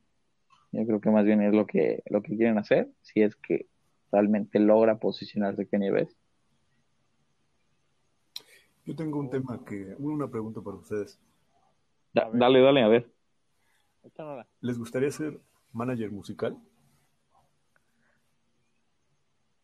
[0.72, 3.66] Yo creo que más bien es lo que, lo que quieren hacer, si es que
[4.10, 6.21] realmente logra posicionarse Kanye West.
[8.84, 11.20] Yo tengo un tema que, una pregunta para ustedes.
[12.12, 13.10] Da- dale, dale, a ver.
[14.60, 15.40] ¿Les gustaría ser
[15.72, 16.58] manager musical?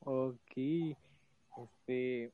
[0.01, 0.97] Ok.
[1.57, 2.33] Este.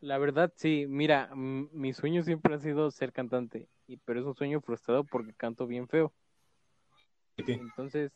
[0.00, 0.86] La verdad, sí.
[0.88, 3.68] Mira, mi sueño siempre ha sido ser cantante.
[3.86, 6.12] Y, pero es un sueño frustrado porque canto bien feo.
[7.36, 7.52] ¿De qué?
[7.54, 8.12] Entonces,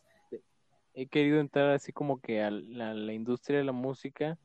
[0.94, 4.38] he querido entrar así como que a la, la industria de la música,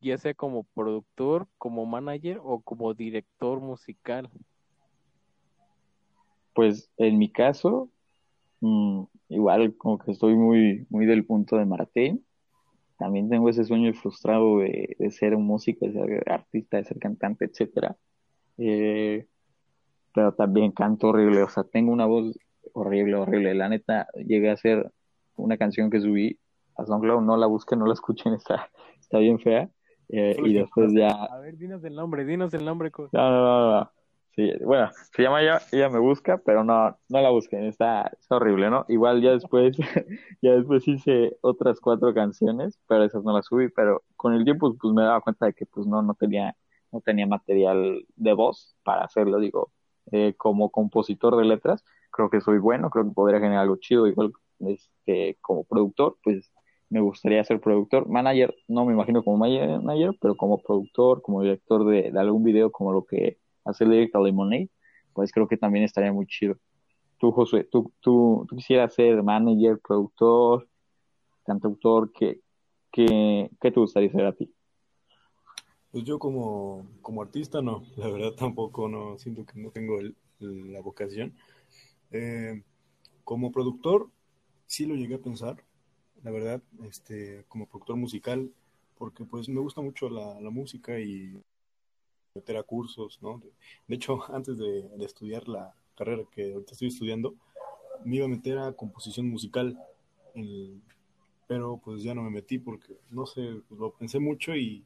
[0.00, 4.28] ya sea como productor, como manager o como director musical.
[6.54, 7.90] Pues en mi caso,
[8.60, 12.24] mm, igual como que estoy muy, muy del punto de Martín.
[12.98, 16.98] También tengo ese sueño frustrado de, de ser un músico, de ser artista, de ser
[16.98, 17.96] cantante, etcétera.
[18.58, 19.26] Eh,
[20.14, 22.38] pero también canto horrible, o sea, tengo una voz
[22.72, 23.54] horrible, horrible.
[23.54, 24.90] La neta, llegué a hacer
[25.36, 26.38] una canción que subí
[26.76, 29.70] a SoundCloud, no la busquen, no la escuchen, está, está bien fea.
[30.12, 32.90] Eh, y después ya, A ver, dinos el nombre, dinos el nombre.
[32.90, 33.90] co- no, no, no, no.
[34.36, 38.36] Sí, bueno, se llama ella, ella me busca, pero no, no la busquen, está, está
[38.36, 38.84] horrible, ¿no?
[38.88, 39.76] Igual ya después,
[40.40, 44.74] ya después hice otras cuatro canciones, pero esas no las subí, pero con el tiempo
[44.80, 46.56] pues me daba cuenta de que pues no, no tenía,
[46.92, 49.72] no tenía material de voz para hacerlo, digo,
[50.12, 54.06] eh, como compositor de letras, creo que soy bueno, creo que podría generar algo chido,
[54.06, 56.52] igual este, como productor, pues
[56.90, 61.86] me gustaría ser productor, manager, no me imagino como manager, pero como productor, como director
[61.86, 64.70] de, de algún video, como lo que hace Lyric Lemonade,
[65.14, 66.56] pues creo que también estaría muy chido.
[67.18, 70.68] Tú, Josué, tú, tú, tú quisieras ser manager, productor,
[71.44, 72.40] cantautor, ¿qué,
[72.90, 74.52] qué, qué te gustaría ser a ti?
[75.92, 80.16] Pues yo como, como artista no, la verdad tampoco no, siento que no tengo el-
[80.40, 81.34] la vocación.
[82.10, 82.62] Eh,
[83.24, 84.08] como productor,
[84.66, 85.62] sí lo llegué a pensar,
[86.22, 88.50] la verdad, este, como productor musical,
[88.98, 91.42] porque pues me gusta mucho la, la música y
[92.34, 93.42] meter a cursos, ¿no?
[93.88, 97.34] De, hecho, antes de, de estudiar la carrera que ahorita estoy estudiando,
[98.04, 99.78] me iba a meter a composición musical,
[101.46, 104.84] pero pues ya no me metí porque, no sé, pues, lo pensé mucho y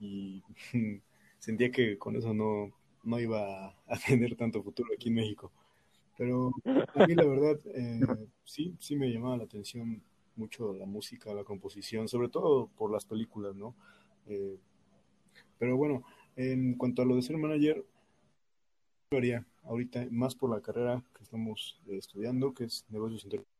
[0.00, 0.42] y
[1.38, 2.72] sentía que con eso no,
[3.04, 5.52] no iba a tener tanto futuro aquí en México.
[6.16, 8.00] Pero a mí la verdad, eh,
[8.44, 10.02] sí, sí me llamaba la atención
[10.38, 13.74] mucho la música, la composición, sobre todo por las películas, ¿no?
[14.26, 14.58] Eh,
[15.58, 16.04] pero bueno,
[16.36, 17.84] en cuanto a lo de ser manager,
[19.10, 23.58] lo haría ahorita más por la carrera que estamos eh, estudiando, que es negocios internacionales.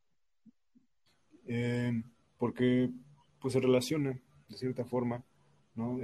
[1.50, 2.02] Eh,
[2.36, 2.90] porque
[3.40, 5.24] pues se relaciona de cierta forma
[5.74, 5.98] ¿no?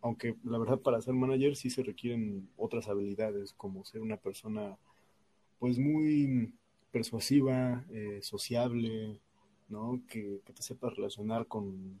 [0.00, 4.78] Aunque la verdad para ser manager sí se requieren otras habilidades, como ser una persona
[5.58, 6.52] pues muy
[6.92, 7.84] persuasiva,
[8.20, 9.20] sociable,
[9.68, 10.00] ¿no?
[10.08, 12.00] Que, que te sepas relacionar con,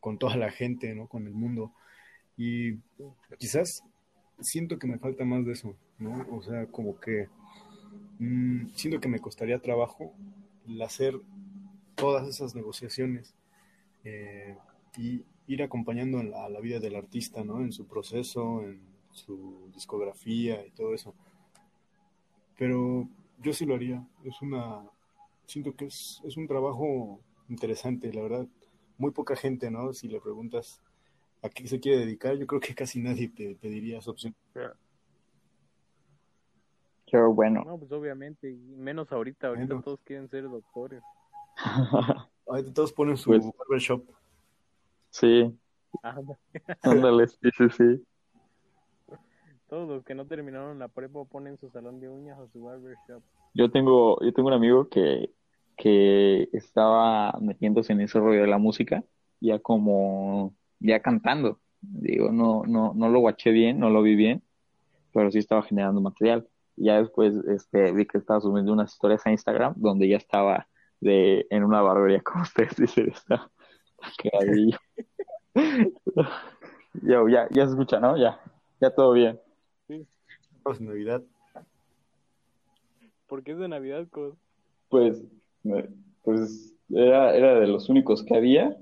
[0.00, 1.06] con toda la gente, ¿no?
[1.06, 1.72] Con el mundo.
[2.36, 2.76] Y
[3.38, 3.82] quizás
[4.40, 6.26] siento que me falta más de eso, ¿no?
[6.30, 7.28] O sea, como que
[8.18, 10.12] mm, siento que me costaría trabajo
[10.84, 11.20] hacer
[11.94, 13.34] todas esas negociaciones
[14.04, 14.56] eh,
[14.98, 17.60] y ir acompañando la, la vida del artista, ¿no?
[17.60, 18.80] En su proceso, en
[19.12, 21.14] su discografía y todo eso.
[22.58, 23.08] Pero
[23.42, 24.06] yo sí lo haría.
[24.24, 24.84] Es una,
[25.46, 28.46] siento que es, es un trabajo interesante, la verdad.
[28.98, 29.92] Muy poca gente, ¿no?
[29.92, 30.80] Si le preguntas
[31.42, 34.34] a qué se quiere dedicar, yo creo que casi nadie te, te diría esa opción.
[37.10, 39.82] Pero bueno, No, pues obviamente, y menos ahorita, ahorita Bueno.
[39.82, 41.02] todos quieren ser doctores.
[42.48, 44.04] Ahorita todos ponen su Pues- barbershop.
[45.10, 45.52] sí,
[46.82, 48.04] ándale, sí, sí, sí.
[49.68, 53.22] Todos los que no terminaron la prepa ponen su salón de uñas o su barbershop.
[53.54, 55.30] Yo tengo, yo tengo un amigo que,
[55.76, 59.04] que estaba metiéndose en ese rollo de la música,
[59.40, 61.60] ya como, ya cantando.
[61.80, 64.42] Digo, no, no, no lo guaché bien, no lo vi bien,
[65.12, 66.46] pero sí estaba generando material.
[66.76, 70.68] Ya después este, vi que estaba subiendo unas historias a Instagram donde ya estaba
[71.00, 73.50] de, en una barbería, como ustedes dicen, está,
[77.02, 78.16] ya, ya, ya se escucha, ¿no?
[78.16, 78.38] Ya,
[78.80, 79.40] ya todo bien.
[80.72, 81.22] Es Navidad.
[83.28, 84.06] ¿Por qué es de Navidad,
[84.88, 85.22] Pues,
[86.22, 88.76] pues era, era de los únicos que había,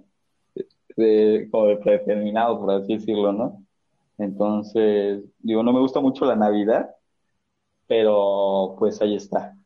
[0.96, 3.62] de, como de predeterminado, por así decirlo, ¿no?
[4.16, 6.94] Entonces, digo, no me gusta mucho la Navidad,
[7.86, 9.56] pero pues ahí está.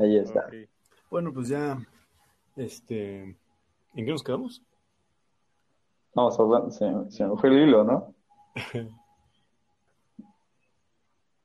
[0.00, 0.48] Ahí está.
[1.10, 1.78] Bueno, pues ya,
[2.56, 3.36] este, ¿en
[3.94, 4.62] qué nos quedamos?
[6.14, 8.17] Vamos hablando, se, se me fue el hilo, ¿no?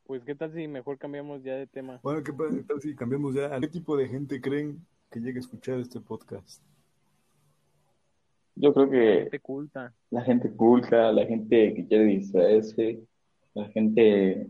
[0.05, 1.99] Pues, ¿qué tal si mejor cambiamos ya de tema?
[2.03, 3.55] Bueno, ¿qué tal si cambiamos ya?
[3.55, 6.61] ¿A qué tipo de gente creen que llegue a escuchar este podcast?
[8.55, 8.97] Yo creo que...
[8.97, 9.93] La gente culta.
[10.11, 13.03] La gente culta, la gente que quiere distraerse,
[13.53, 14.47] la gente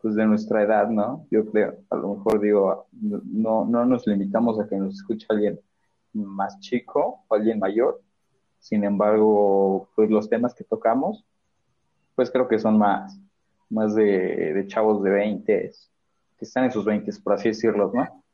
[0.00, 1.26] pues de nuestra edad, ¿no?
[1.30, 5.58] Yo creo, a lo mejor digo, no, no nos limitamos a que nos escuche alguien
[6.12, 8.00] más chico o alguien mayor.
[8.66, 11.24] Sin embargo, pues los temas que tocamos,
[12.16, 13.16] pues creo que son más,
[13.70, 15.70] más de, de chavos de 20,
[16.36, 18.24] que están en sus 20, por así decirlo, ¿no?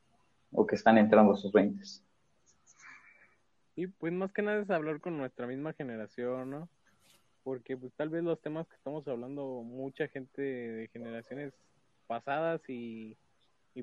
[0.51, 1.83] O que están entrando a sus 20.
[3.77, 6.69] Y pues más que nada es hablar con nuestra misma generación, ¿no?
[7.43, 11.53] Porque pues tal vez los temas que estamos hablando, mucha gente de generaciones
[12.07, 13.19] pasadas y,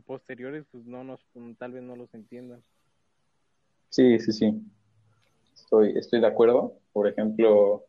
[0.04, 1.24] posteriores, pues no nos,
[1.60, 2.64] tal vez no los entiendan.
[3.90, 4.64] Sí, sí, sí.
[5.62, 6.78] Estoy, estoy de acuerdo.
[6.94, 7.86] Por ejemplo,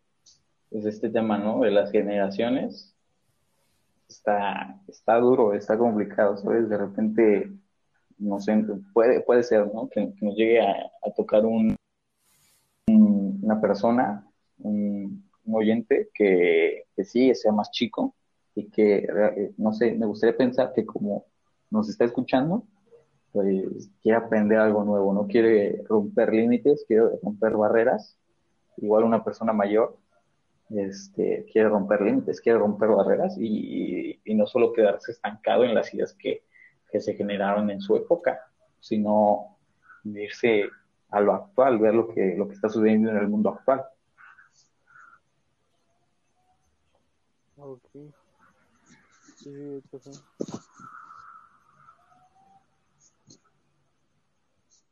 [0.70, 1.61] pues este tema, ¿no?
[1.61, 2.94] De las generaciones.
[4.09, 6.68] Está, está duro, está complicado, ¿sabes?
[6.68, 7.52] De repente,
[8.18, 9.88] no sé, puede, puede ser, ¿no?
[9.88, 11.76] Que, nos llegue a tocar un,
[13.50, 14.26] una persona,
[14.59, 18.14] un, oyente que, que, sí sea más chico
[18.54, 21.26] y que, eh, no sé, me gustaría pensar que como
[21.70, 22.64] nos está escuchando,
[23.33, 28.16] pues quiere aprender algo nuevo, no quiere romper límites, quiere romper barreras.
[28.77, 29.97] Igual una persona mayor
[30.71, 35.93] este, quiere romper límites, quiere romper barreras y, y no solo quedarse estancado en las
[35.93, 36.45] ideas que,
[36.90, 38.40] que se generaron en su época,
[38.81, 39.59] sino
[40.05, 40.69] irse
[41.11, 43.85] a lo actual, ver lo que, lo que está sucediendo en el mundo actual.
[47.57, 48.11] Okay.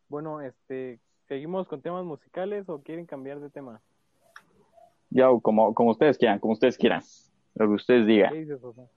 [0.09, 3.81] Bueno, este, ¿seguimos con temas musicales o quieren cambiar de tema?
[5.11, 7.03] Ya, como, como ustedes quieran, como ustedes quieran,
[7.55, 8.33] lo que ustedes digan.
[8.33, 8.89] ¿Qué dices, Josué?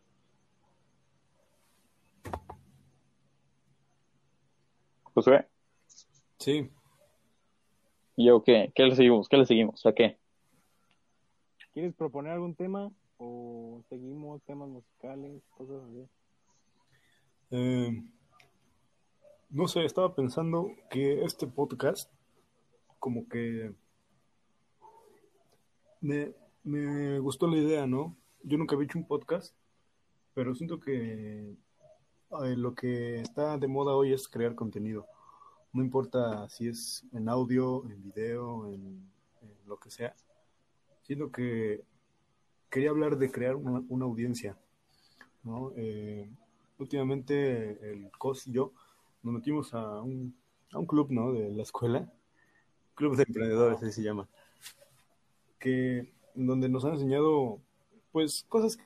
[6.37, 6.71] Sí.
[8.15, 8.71] ¿Y yo qué?
[8.73, 9.27] ¿Qué le seguimos?
[9.29, 9.85] ¿Qué le seguimos?
[9.85, 10.17] ¿A qué?
[11.73, 12.91] ¿Quieres proponer algún tema?
[13.17, 15.41] ¿O seguimos temas musicales?
[15.51, 16.07] Cosas así.
[17.51, 18.03] Eh,
[19.51, 22.11] no sé, estaba pensando que este podcast,
[22.99, 23.73] como que
[26.01, 26.33] me,
[26.63, 28.15] me gustó la idea, ¿no?
[28.43, 29.55] Yo nunca había hecho un podcast,
[30.33, 31.55] pero siento que
[32.43, 35.05] eh, lo que está de moda hoy es crear contenido
[35.73, 39.09] no importa si es en audio, en video, en,
[39.67, 40.13] lo que sea,
[41.03, 41.81] sino que
[42.69, 44.57] quería hablar de crear una, audiencia.
[45.43, 45.71] ¿no?
[45.77, 46.29] Eh,
[46.77, 48.73] últimamente el COS y yo
[49.23, 50.35] nos metimos a un,
[50.71, 51.33] a un club ¿no?
[51.33, 52.11] de la escuela,
[52.95, 54.27] club de emprendedores, así se llama,
[55.59, 57.59] que donde nos han enseñado
[58.11, 58.83] pues cosas que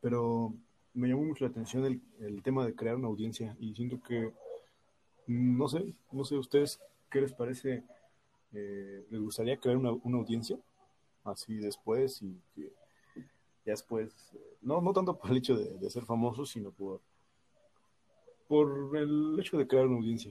[0.00, 0.54] pero
[0.94, 3.56] me llamó mucho la atención el, el, tema de crear una audiencia.
[3.58, 4.32] Y siento que,
[5.26, 7.82] no sé, no sé ustedes qué les parece,
[8.52, 10.58] eh, les gustaría crear una, una, audiencia
[11.24, 12.72] así después y que
[13.64, 14.12] ya después,
[14.60, 17.00] no, no tanto por el hecho de, de ser famosos, sino por,
[18.52, 20.30] por el hecho de crear una audiencia.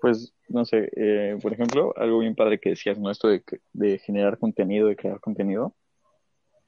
[0.00, 3.10] Pues, no sé, eh, por ejemplo, algo bien padre que decías, ¿no?
[3.10, 3.42] Esto de,
[3.74, 5.74] de generar contenido, de crear contenido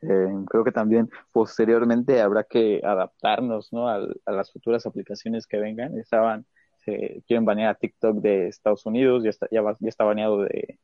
[0.03, 3.89] eh, creo que también posteriormente habrá que adaptarnos ¿no?
[3.89, 5.99] a, las futuras aplicaciones que vengan.
[5.99, 6.45] Estaban,
[6.85, 10.79] se quieren banear a TikTok de Estados Unidos, ya está, ya, ya está baneado de,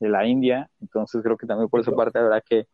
[0.00, 2.66] de, la India, entonces creo que también por esa parte habrá que,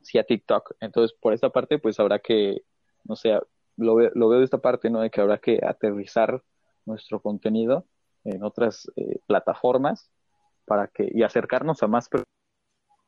[0.00, 2.62] sí a TikTok, entonces por esta parte pues habrá que,
[3.04, 3.38] no sé,
[3.78, 5.00] lo, veo, lo veo de esta parte, ¿no?
[5.00, 6.42] De que habrá que aterrizar
[6.84, 7.86] nuestro contenido
[8.24, 10.10] en otras eh, plataformas
[10.66, 12.10] para que, y acercarnos a más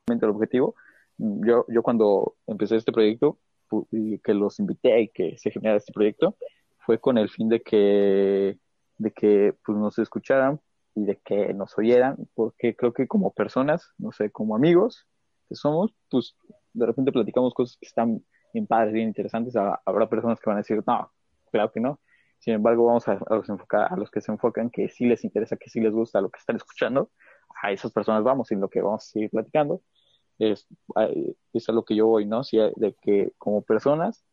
[0.08, 0.74] el objetivo
[1.20, 3.38] yo, yo cuando empecé este proyecto,
[4.24, 6.36] que los invité y que se generara este proyecto,
[6.78, 8.58] fue con el fin de que,
[8.96, 10.60] de que pues, nos escucharan
[10.94, 15.06] y de que nos oyeran, porque creo que como personas, no sé, como amigos
[15.48, 16.34] que somos, pues
[16.72, 19.55] de repente platicamos cosas que están bien padres, bien interesantes.
[19.57, 21.11] Habrá personas que van a decir, no,
[21.51, 22.01] claro que no.
[22.38, 25.57] Sin embargo, vamos a, los enfocar, a los que se enfocan, que sí les interesa,
[25.57, 27.11] que sí les gusta lo que están escuchando,
[27.62, 29.82] a esas personas vamos y lo que vamos a seguir platicando.
[30.38, 30.66] Es,
[31.53, 32.42] es a lo que yo voy, ¿no?
[32.42, 34.24] Si, de que como personas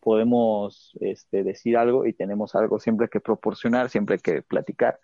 [0.00, 4.98] podemos este, decir algo y tenemos algo siempre que proporcionar, siempre que platicar,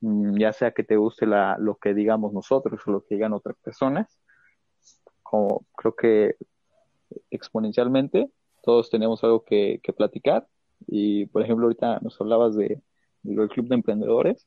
[0.00, 3.34] mm, ya sea que te guste la, lo que digamos nosotros o lo que digan
[3.34, 4.20] otras personas,
[5.22, 6.36] como creo que
[7.30, 8.30] exponencialmente
[8.62, 10.46] todos tenemos algo que, platicar
[10.86, 12.80] y por ejemplo ahorita nos hablabas de,
[13.22, 14.46] del club de emprendedores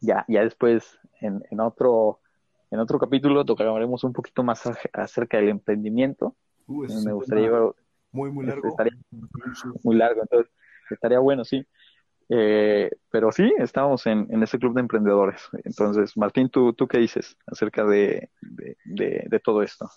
[0.00, 2.20] ya ya después en, en otro
[2.70, 6.36] en otro capítulo tocaremos un poquito más acerca del emprendimiento
[6.66, 7.74] uh, me gustaría llevar
[8.12, 8.76] muy, muy largo.
[9.82, 10.52] muy largo, entonces
[10.90, 11.66] estaría bueno, sí.
[12.30, 15.42] Eh, pero sí, estamos en, en ese club de emprendedores.
[15.64, 19.88] Entonces, Martín, ¿tú, tú qué dices acerca de, de, todo esto?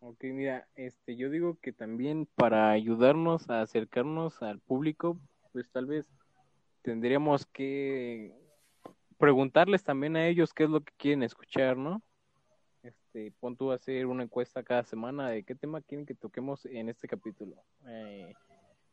[0.00, 5.18] Ok, mira, este, yo digo que también para ayudarnos a acercarnos al público,
[5.52, 6.06] pues tal vez
[6.82, 8.32] tendríamos que
[9.18, 12.02] preguntarles también a ellos qué es lo que quieren escuchar, ¿no?
[12.82, 16.64] este, pon tú a hacer una encuesta cada semana de qué tema quieren que toquemos
[16.66, 17.56] en este capítulo.
[17.86, 18.32] Eh,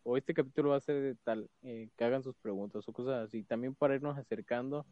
[0.03, 3.25] o este capítulo va a ser de tal, eh, que hagan sus preguntas o cosas
[3.25, 3.43] así.
[3.43, 4.85] También para irnos acercando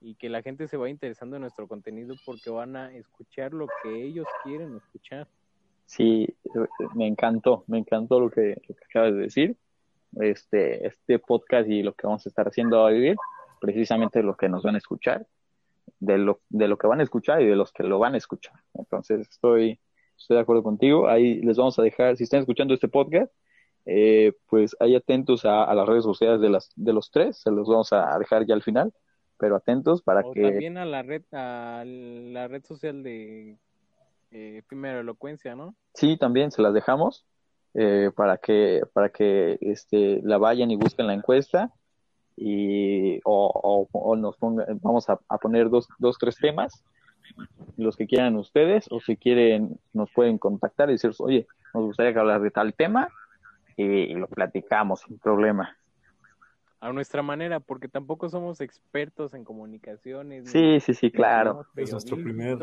[0.00, 3.66] y que la gente se vaya interesando en nuestro contenido porque van a escuchar lo
[3.82, 5.28] que ellos quieren escuchar.
[5.90, 6.24] Sí,
[6.94, 9.56] me encantó, me encantó lo que, lo que acabas de decir.
[10.20, 13.16] Este, este podcast y lo que vamos a estar haciendo a vivir,
[13.60, 15.26] precisamente lo que nos van a escuchar
[15.98, 18.18] de lo, de lo que van a escuchar y de los que lo van a
[18.18, 18.54] escuchar.
[18.74, 19.80] Entonces, estoy,
[20.16, 21.08] estoy de acuerdo contigo.
[21.08, 23.32] Ahí les vamos a dejar, si están escuchando este podcast,
[23.84, 27.66] eh, pues ahí atentos a, las redes sociales de, las, de los tres, se los
[27.66, 28.92] vamos a dejar ya al final,
[29.38, 30.40] pero atentos para que...
[30.40, 33.58] También a la red, a la red social de
[34.30, 35.74] eh, Primera Elocuencia, ¿no?
[35.94, 37.26] Sí, también se las dejamos.
[37.74, 41.70] Eh, para que para que este la vayan y busquen la encuesta
[42.36, 46.82] y o, o, nos ponga, vamos a, poner dos, dos, tres temas,
[47.76, 52.12] los que quieran ustedes, o si quieren, nos pueden contactar y decir, oye, nos gustaría
[52.12, 53.08] que hablar de tal tema
[53.76, 55.76] y, lo platicamos sin problema.
[56.80, 60.50] A nuestra manera, porque tampoco somos expertos en comunicaciones.
[60.50, 61.66] Sí, sí, sí, claro.
[61.76, 62.58] Es nuestro primer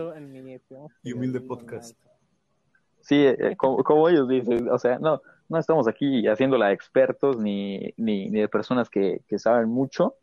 [1.03, 1.97] y humilde podcast.
[3.01, 7.37] Sí, eh, como, como ellos dicen, o sea, no, no estamos aquí haciéndola de expertos
[7.37, 10.15] ni, ni, de personas que, saben mucho,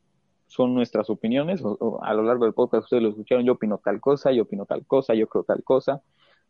[0.46, 1.62] son nuestras opiniones.
[1.62, 4.84] a lo largo del podcast ustedes lo escucharon, yo opino tal cosa, yo opino tal
[4.86, 6.02] cosa, yo creo tal cosa.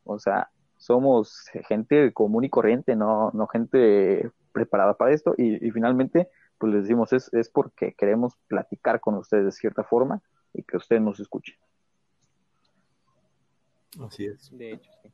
[0.04, 5.34] O sea, somos gente común y corriente, no, no gente preparada para esto.
[5.38, 6.28] Y, finalmente,
[6.58, 10.76] pues les decimos, es, es porque queremos platicar con ustedes de cierta forma y que
[10.76, 11.56] ustedes nos escuchen.
[14.00, 14.56] Así es.
[14.56, 15.10] De hecho, sí.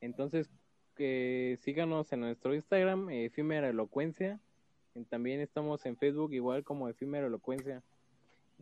[0.00, 0.50] Entonces,
[0.96, 4.40] que síganos en nuestro Instagram, Efímera Elocuencia.
[5.08, 7.82] También estamos en Facebook, igual como Efímera Elocuencia.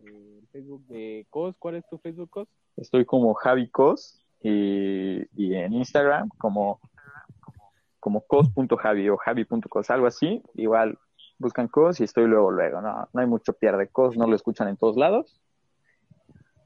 [0.04, 2.48] Eh, Facebook de COS, ¿cuál es tu Facebook COS?
[2.76, 6.80] Estoy como Javi COS y, en Instagram como,
[8.00, 10.42] como cos.javi o javi.cos, algo así.
[10.54, 10.98] Igual
[11.38, 12.80] buscan COS y estoy luego, luego.
[12.80, 15.40] No, no hay mucho pierde COS, no lo escuchan en todos lados.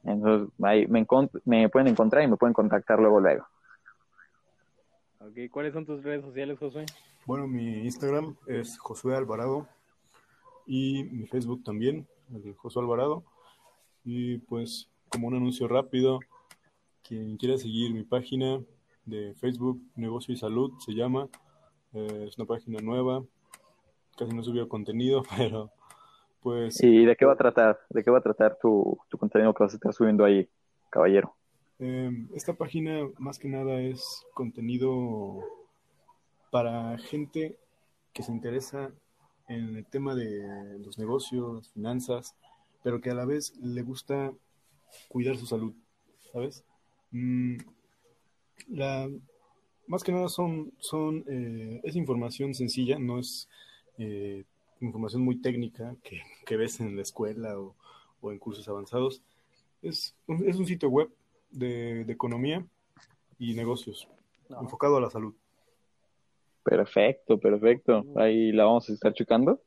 [0.05, 1.07] Entonces ahí me,
[1.45, 3.47] me pueden encontrar y me pueden contactar luego, luego.
[5.51, 6.85] ¿Cuáles son tus redes sociales, Josué?
[7.24, 9.66] Bueno, mi Instagram es Josué Alvarado
[10.66, 13.24] y mi Facebook también, el Josué Alvarado.
[14.05, 16.20] Y pues, como un anuncio rápido,
[17.03, 18.61] quien quiera seguir mi página
[19.07, 21.29] de Facebook, Negocio y Salud, se llama.
[21.93, 23.25] Eh, es una página nueva,
[24.17, 25.71] casi no subió contenido, pero
[26.43, 26.83] pues...
[26.83, 27.79] ¿Y de qué va a tratar?
[27.91, 30.49] ¿De qué va a tratar tu, tu contenido que vas a estar subiendo ahí,
[30.91, 31.35] caballero?
[31.79, 35.41] Em, esta página más que nada es contenido
[36.51, 37.59] para gente
[38.13, 38.93] que se interesa
[39.49, 42.37] en el tema de los negocios, finanzas,
[42.83, 44.33] pero que a la vez le gusta
[45.09, 45.75] cuidar su salud,
[46.33, 46.65] ¿sabes?
[47.11, 47.57] Mm,
[48.69, 49.09] la,
[49.87, 53.49] más que nada son, son eh, es información sencilla, no es
[53.99, 54.45] eh,
[54.81, 57.75] información muy técnica que, que, ves en la escuela o,
[58.21, 59.23] o en cursos avanzados.
[59.83, 60.15] Es,
[60.47, 61.11] es un sitio web
[61.51, 62.65] de, economía
[63.39, 64.09] y negocios,
[64.61, 65.35] enfocado a la salud.
[66.63, 68.05] Perfecto, perfecto.
[68.17, 69.61] Ahí la vamos a estar checando.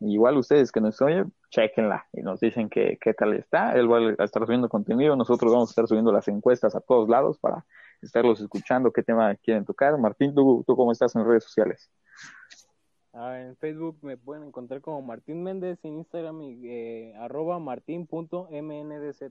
[0.00, 3.72] Igual ustedes que nos oyen, chequenla y nos dicen qué tal está.
[3.72, 7.08] Él va a estar subiendo contenido, nosotros vamos a estar subiendo las encuestas a todos
[7.08, 7.64] lados para
[8.02, 9.96] estarlos escuchando, qué tema quieren tocar.
[9.98, 11.90] Martín, ¿tú, tú cómo estás en redes sociales?
[13.12, 19.22] Ah, en Facebook me pueden encontrar como Martín Méndez, en Instagram eh, arroba martín.mndz.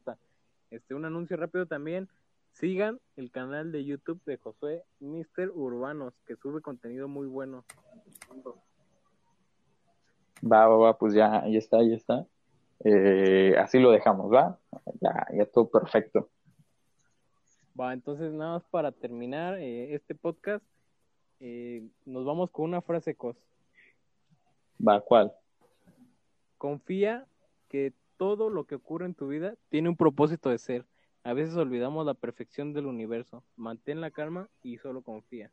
[0.70, 2.10] Este, un anuncio rápido también.
[2.52, 7.64] Sigan el canal de YouTube de Josué Mister Urbanos, que sube contenido muy bueno.
[10.44, 12.26] Va, va, va, pues ya, ya está, ya está.
[12.84, 14.60] Eh, así lo dejamos, ¿va?
[15.02, 16.30] Ya, ya todo perfecto.
[17.80, 20.66] Va, entonces nada más para terminar eh, este podcast,
[21.40, 23.38] eh, nos vamos con una frase cos.
[24.86, 25.32] Va, ¿cuál?
[26.58, 27.28] Confía
[27.70, 30.86] que todo lo que ocurre en tu vida tiene un propósito de ser.
[31.24, 33.44] A veces olvidamos la perfección del universo.
[33.56, 35.52] Mantén la calma y solo confía.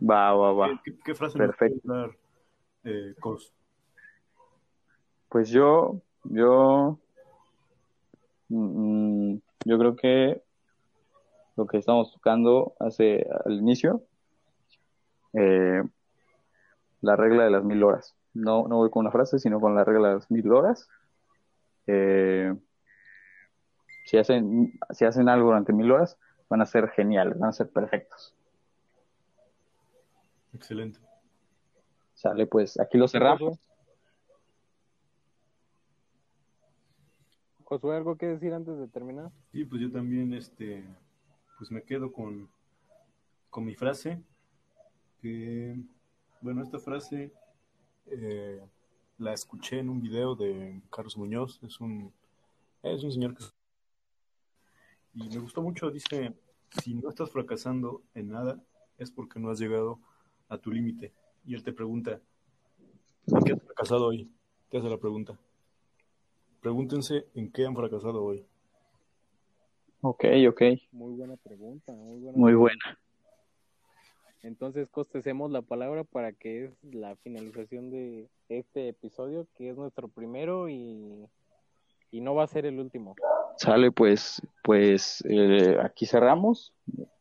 [0.00, 0.80] Va, va, va.
[0.82, 1.80] ¿Qué, qué frase Perfecto.
[1.84, 2.14] nos puedes
[2.84, 3.52] dar, eh, Cos?
[5.28, 6.98] Pues yo, yo,
[8.48, 10.42] mm, yo creo que
[11.56, 14.02] lo que estamos tocando hace al inicio,
[15.32, 15.82] eh,
[17.00, 18.16] la regla de las mil horas.
[18.32, 20.88] No, no voy con una frase, sino con la regla de las mil horas.
[21.86, 22.54] Eh,
[24.06, 27.70] si hacen, si hacen algo durante mil horas, van a ser geniales, van a ser
[27.70, 28.34] perfectos.
[30.52, 31.00] Excelente.
[32.14, 33.58] Sale, pues aquí lo cerramos.
[37.64, 39.30] Josué, ¿algo que decir antes de terminar?
[39.52, 40.84] Sí, pues yo también, este,
[41.58, 42.48] pues me quedo con,
[43.50, 44.22] con mi frase,
[45.20, 45.76] que,
[46.40, 47.32] bueno, esta frase
[48.06, 48.60] eh,
[49.18, 52.12] la escuché en un video de Carlos Muñoz, es un,
[52.82, 53.44] es un señor que...
[55.14, 56.34] Y me gustó mucho, dice,
[56.82, 58.60] si no estás fracasando en nada,
[58.98, 60.00] es porque no has llegado
[60.48, 61.12] a tu límite.
[61.46, 62.20] Y él te pregunta,
[63.26, 64.30] ¿en qué has fracasado hoy?
[64.70, 65.38] Te hace la pregunta.
[66.60, 68.44] Pregúntense en qué han fracasado hoy.
[70.06, 70.62] Ok, ok.
[70.92, 72.38] Muy buena pregunta, muy buena.
[72.38, 72.98] Muy buena.
[74.42, 80.08] Entonces, costecemos la palabra para que es la finalización de este episodio, que es nuestro
[80.08, 81.26] primero y,
[82.10, 83.16] y no va a ser el último.
[83.56, 86.74] Sale, pues, pues eh, aquí cerramos.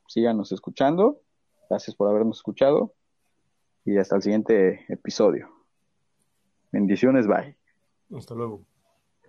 [0.08, 1.22] Síganos escuchando.
[1.70, 2.94] Gracias por habernos escuchado.
[3.86, 5.50] Y hasta el siguiente episodio.
[6.74, 7.56] Bendiciones, bye.
[8.14, 8.66] Hasta luego.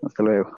[0.02, 0.50] Hasta luego.